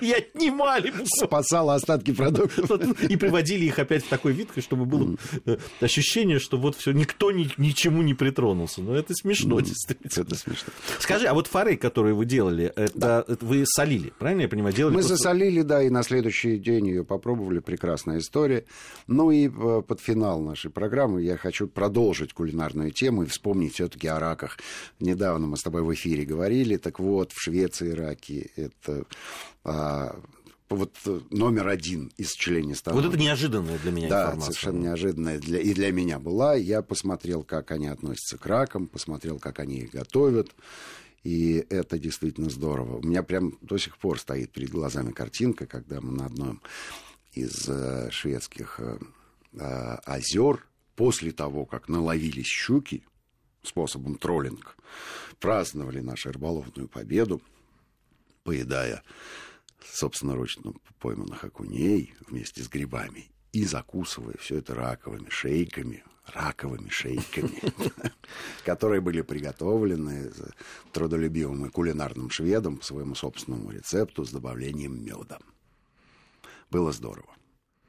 и 0.00 0.12
отнимали 0.12 0.92
Спасала 1.04 1.74
остатки 1.74 2.12
продуктов. 2.12 3.02
и 3.02 3.16
приводили 3.16 3.66
их 3.66 3.78
опять 3.78 4.04
в 4.04 4.08
такой 4.08 4.32
вид, 4.32 4.48
чтобы 4.58 4.84
было 4.86 5.16
э, 5.46 5.56
ощущение, 5.80 6.38
что 6.38 6.56
вот 6.58 6.76
все, 6.76 6.92
никто 6.92 7.30
ни, 7.30 7.48
ничему 7.56 8.02
не 8.02 8.14
притронулся. 8.14 8.82
Но 8.82 8.94
это 8.94 9.14
смешно, 9.14 9.60
действительно. 9.60 10.08
Это 10.26 10.34
смешно. 10.34 10.72
Скажи, 10.98 11.26
а 11.26 11.34
вот 11.34 11.46
форель, 11.46 11.76
которую 11.78 12.16
вы 12.16 12.24
делали, 12.26 12.72
это, 12.76 13.24
это 13.26 13.44
вы 13.44 13.64
солили, 13.66 14.12
правильно 14.18 14.42
я 14.42 14.48
понимаю? 14.48 14.74
Делали 14.74 14.94
Мы 14.94 15.00
просто- 15.00 15.16
засолили, 15.16 15.62
да, 15.62 15.82
и 15.82 15.90
на 15.90 16.02
следующий 16.02 16.58
день 16.58 16.88
ее 16.88 17.04
попробовали. 17.04 17.58
Прекрасная 17.60 18.18
история. 18.18 18.64
Ну 19.06 19.30
и 19.30 19.48
э, 19.48 19.82
под 19.86 20.00
финал 20.00 20.40
нашей 20.40 20.70
программы 20.70 21.22
я 21.22 21.36
хочу 21.36 21.66
продолжить 21.68 22.32
кулинарную 22.32 22.90
тему 22.90 23.22
и 23.22 23.26
вспомнить 23.26 23.74
все-таки 23.74 24.06
о 24.08 24.18
раках. 24.18 24.58
Недавно 25.00 25.46
мы 25.46 25.56
с 25.56 25.62
тобой 25.62 25.82
в 25.82 25.92
эфире 25.94 26.24
говорили. 26.24 26.76
Так 26.76 26.98
вот, 27.00 27.32
в 27.32 27.40
Швеции 27.40 27.90
раки 27.92 28.17
это 28.56 29.04
а, 29.64 30.20
вот 30.68 30.94
номер 31.30 31.68
один 31.68 32.12
из 32.16 32.32
членистоногих. 32.32 33.04
Вот 33.04 33.14
это 33.14 33.22
неожиданная 33.22 33.78
для 33.78 33.90
меня 33.90 34.08
Да, 34.08 34.22
информация. 34.24 34.52
совершенно 34.52 34.82
неожиданная 34.82 35.38
для, 35.38 35.60
и 35.60 35.74
для 35.74 35.92
меня 35.92 36.18
была. 36.18 36.54
Я 36.54 36.82
посмотрел, 36.82 37.42
как 37.42 37.70
они 37.70 37.86
относятся 37.86 38.38
к 38.38 38.46
ракам, 38.46 38.86
посмотрел, 38.86 39.38
как 39.38 39.60
они 39.60 39.78
их 39.78 39.90
готовят. 39.90 40.54
И 41.24 41.66
это 41.68 41.98
действительно 41.98 42.48
здорово. 42.48 42.98
У 42.98 43.02
меня 43.02 43.22
прям 43.22 43.58
до 43.60 43.78
сих 43.78 43.98
пор 43.98 44.18
стоит 44.18 44.52
перед 44.52 44.70
глазами 44.70 45.12
картинка, 45.12 45.66
когда 45.66 46.00
мы 46.00 46.12
на 46.12 46.26
одном 46.26 46.62
из 47.32 47.68
э, 47.68 48.10
шведских 48.10 48.78
э, 48.78 48.98
э, 49.54 49.58
озер, 50.04 50.64
после 50.96 51.32
того, 51.32 51.64
как 51.64 51.88
наловились 51.88 52.46
щуки 52.46 53.04
способом 53.62 54.16
троллинг, 54.16 54.76
праздновали 55.38 56.00
нашу 56.00 56.32
рыболовную 56.32 56.88
победу, 56.88 57.40
поедая 58.48 59.02
собственноручно 59.84 60.72
пойманных 61.00 61.44
окуней 61.44 62.14
вместе 62.28 62.62
с 62.62 62.68
грибами 62.68 63.30
и 63.52 63.66
закусывая 63.66 64.36
все 64.38 64.56
это 64.56 64.74
раковыми 64.74 65.28
шейками, 65.28 66.02
раковыми 66.32 66.88
шейками, 66.88 67.60
которые 68.64 69.02
были 69.02 69.20
приготовлены 69.20 70.32
трудолюбивым 70.94 71.66
и 71.66 71.68
кулинарным 71.68 72.30
шведом 72.30 72.78
по 72.78 72.84
своему 72.86 73.14
собственному 73.14 73.70
рецепту 73.70 74.24
с 74.24 74.30
добавлением 74.30 75.04
меда. 75.04 75.38
Было 76.70 76.90
здорово. 76.92 77.37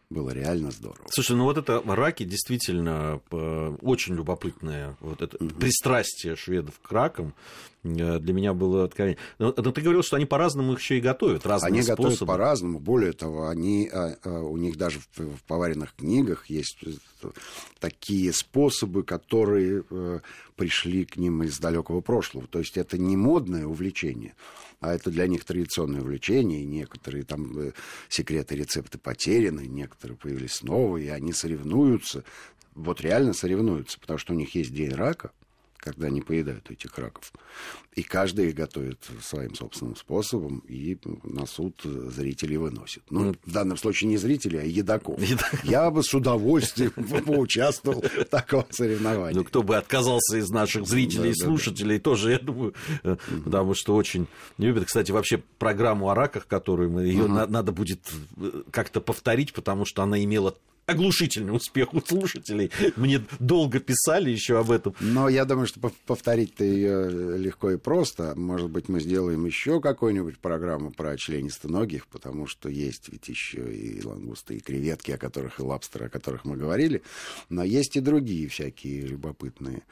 Было 0.09 0.31
реально 0.31 0.71
здорово. 0.71 1.05
Слушай, 1.11 1.35
ну 1.35 1.43
вот 1.43 1.57
это 1.57 1.83
раки 1.85 2.23
действительно 2.23 3.21
э, 3.31 3.77
очень 3.81 4.15
любопытное 4.15 4.97
вот 5.01 5.21
это 5.21 5.37
угу. 5.37 5.53
пристрастие 5.53 6.35
шведов 6.35 6.79
к 6.81 6.91
ракам 6.91 7.35
э, 7.83 8.17
для 8.17 8.33
меня 8.33 8.55
было 8.55 8.85
откровение. 8.85 9.19
Но, 9.37 9.53
но 9.55 9.71
ты 9.71 9.81
говорил, 9.81 10.01
что 10.01 10.15
они 10.15 10.25
по-разному 10.25 10.73
их 10.73 10.79
еще 10.79 10.97
и 10.97 11.01
готовят, 11.01 11.45
разные 11.45 11.67
Они 11.67 11.81
способы. 11.83 12.03
готовят 12.03 12.27
по-разному. 12.27 12.79
Более 12.79 13.13
того, 13.13 13.49
они, 13.49 13.87
а, 13.93 14.15
а, 14.23 14.39
у 14.41 14.57
них 14.57 14.77
даже 14.77 14.99
в, 14.99 15.19
в 15.19 15.43
поваренных 15.43 15.93
книгах 15.95 16.49
есть 16.49 16.79
такие 17.79 18.33
способы, 18.33 19.03
которые 19.03 19.83
э, 19.91 20.19
пришли 20.55 21.05
к 21.05 21.17
ним 21.17 21.43
из 21.43 21.59
далекого 21.59 22.01
прошлого. 22.01 22.47
То 22.47 22.59
есть 22.59 22.77
это 22.77 22.97
не 22.97 23.15
модное 23.15 23.67
увлечение 23.67 24.33
а 24.79 24.93
это 24.93 25.11
для 25.11 25.27
них 25.27 25.43
традиционное 25.43 26.01
увлечение, 26.01 26.61
и 26.61 26.65
некоторые 26.65 27.23
там 27.23 27.57
э, 27.59 27.71
секреты, 28.07 28.55
рецепты 28.55 28.97
потеряны, 28.97 29.67
некоторые 29.67 29.98
появились 30.15 30.63
новые, 30.63 31.07
и 31.07 31.09
они 31.09 31.33
соревнуются, 31.33 32.23
вот 32.75 33.01
реально 33.01 33.33
соревнуются, 33.33 33.99
потому 33.99 34.17
что 34.17 34.33
у 34.33 34.35
них 34.35 34.55
есть 34.55 34.73
день 34.73 34.91
рака, 34.91 35.31
когда 35.79 36.07
они 36.07 36.21
поедают 36.21 36.69
этих 36.69 36.97
раков. 36.97 37.31
И 37.95 38.03
каждый 38.03 38.49
их 38.49 38.55
готовит 38.55 39.05
своим 39.21 39.55
собственным 39.55 39.95
способом 39.95 40.59
и 40.67 40.97
на 41.23 41.45
суд 41.45 41.81
зрителей 41.83 42.57
выносит. 42.57 43.03
Ну, 43.09 43.35
в 43.45 43.51
данном 43.51 43.77
случае 43.77 44.09
не 44.09 44.17
зрителей, 44.17 44.59
а 44.59 44.63
едоков. 44.63 45.19
Я 45.63 45.89
бы 45.89 46.03
с 46.03 46.13
удовольствием 46.13 46.91
поучаствовал 47.25 48.01
в 48.01 48.25
таком 48.25 48.65
соревновании. 48.69 49.37
Ну, 49.37 49.43
кто 49.43 49.63
бы 49.63 49.77
отказался 49.77 50.37
из 50.37 50.49
наших 50.49 50.85
зрителей 50.85 51.31
и 51.31 51.33
слушателей, 51.33 51.99
тоже, 51.99 52.31
я 52.31 52.39
думаю, 52.39 52.73
э, 53.03 53.15
потому 53.43 53.73
что 53.73 53.95
очень 53.95 54.27
любят. 54.57 54.85
Кстати, 54.85 55.11
вообще 55.11 55.41
программу 55.57 56.09
о 56.09 56.15
раках, 56.15 56.47
которую 56.47 56.91
мы, 56.91 57.03
ее 57.03 57.27
надо 57.27 57.71
будет 57.71 57.99
э, 58.37 58.63
как-то 58.71 59.01
повторить, 59.01 59.53
потому 59.53 59.85
что 59.85 60.03
она 60.03 60.23
имела 60.23 60.55
оглушительный 60.89 61.56
успех 61.56 61.93
у 61.93 62.02
слушателей. 62.02 62.71
Мне 62.95 63.23
долго 63.39 63.80
писали 63.80 64.30
еще 64.30 64.60
об 64.60 64.71
этом. 64.71 64.95
Но 64.99 65.30
я 65.30 65.45
думаю, 65.45 65.67
что 65.67 65.80
повторить-то 66.06 66.63
ее 66.63 67.38
легко 67.38 67.71
и 67.71 67.78
просто. 67.78 68.34
Может 68.36 68.69
быть, 68.69 68.89
мы 68.89 68.99
сделаем 68.99 69.45
еще 69.45 69.80
какую-нибудь 69.80 70.39
программу 70.39 70.91
про 70.91 71.17
членистоногих, 71.17 72.08
потому 72.08 72.47
что 72.47 72.69
есть 72.69 73.10
ведь 73.10 73.28
еще 73.28 73.73
и 73.73 74.02
лангусты, 74.04 74.56
и 74.56 74.60
креветки, 74.60 75.12
о 75.12 75.17
которых, 75.17 75.60
и 75.60 75.63
лабстеры, 75.63 76.08
о 76.08 76.10
которых 76.10 76.45
мы 76.45 76.58
говорили. 76.58 77.02
Но 77.49 77.63
есть 77.63 77.95
и 77.95 77.99
другие 77.99 78.47
всякие 78.47 79.02
любопытные 79.02 79.84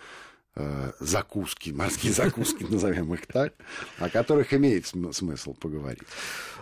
э, 0.56 0.92
закуски, 1.00 1.72
морские 1.72 2.14
закуски, 2.14 2.64
назовем 2.70 3.14
их 3.14 3.26
так, 3.28 3.54
о 4.00 4.10
которых 4.10 4.54
имеет 4.54 4.88
смысл 4.88 5.54
поговорить. 5.54 6.04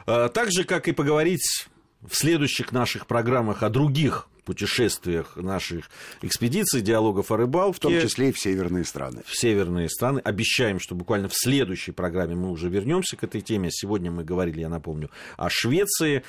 А, 0.05 0.29
так 0.29 0.51
же, 0.51 0.63
как 0.63 0.87
и 0.87 0.91
поговорить 0.91 1.67
в 2.07 2.15
следующих 2.15 2.71
наших 2.71 3.07
программах 3.07 3.63
о 3.63 3.69
других 3.69 4.27
путешествиях 4.43 5.35
наших 5.35 5.89
экспедиций, 6.21 6.81
диалогов 6.81 7.31
о 7.31 7.37
рыбалке. 7.37 7.77
В 7.77 7.79
том 7.79 7.93
числе 7.93 8.29
и 8.29 8.31
в 8.31 8.39
северные 8.39 8.85
страны. 8.85 9.23
В 9.25 9.35
северные 9.37 9.89
страны. 9.89 10.19
Обещаем, 10.19 10.79
что 10.79 10.95
буквально 10.95 11.27
в 11.27 11.33
следующей 11.35 11.91
программе 11.91 12.35
мы 12.35 12.51
уже 12.51 12.69
вернемся 12.69 13.17
к 13.17 13.23
этой 13.23 13.41
теме. 13.41 13.69
Сегодня 13.71 14.11
мы 14.11 14.23
говорили, 14.23 14.61
я 14.61 14.69
напомню, 14.69 15.09
о 15.35 15.49
Швеции. 15.49 16.23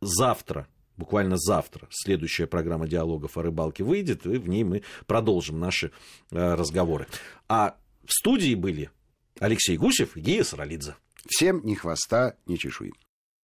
Завтра 0.00 0.68
буквально 0.96 1.36
завтра 1.36 1.88
следующая 1.90 2.46
программа 2.46 2.86
диалогов 2.86 3.36
о 3.36 3.42
рыбалке 3.42 3.82
выйдет, 3.82 4.26
и 4.26 4.36
в 4.36 4.48
ней 4.48 4.62
мы 4.62 4.82
продолжим 5.06 5.58
наши 5.58 5.90
э, 6.30 6.54
разговоры. 6.54 7.06
А 7.48 7.76
в 8.04 8.12
студии 8.12 8.54
были 8.54 8.90
Алексей 9.40 9.76
Гусев 9.76 10.16
и 10.16 10.20
Гея 10.20 10.44
Саралидзе. 10.44 10.96
Всем 11.26 11.64
ни 11.64 11.74
хвоста, 11.74 12.36
ни 12.46 12.56
чешуи. 12.56 12.92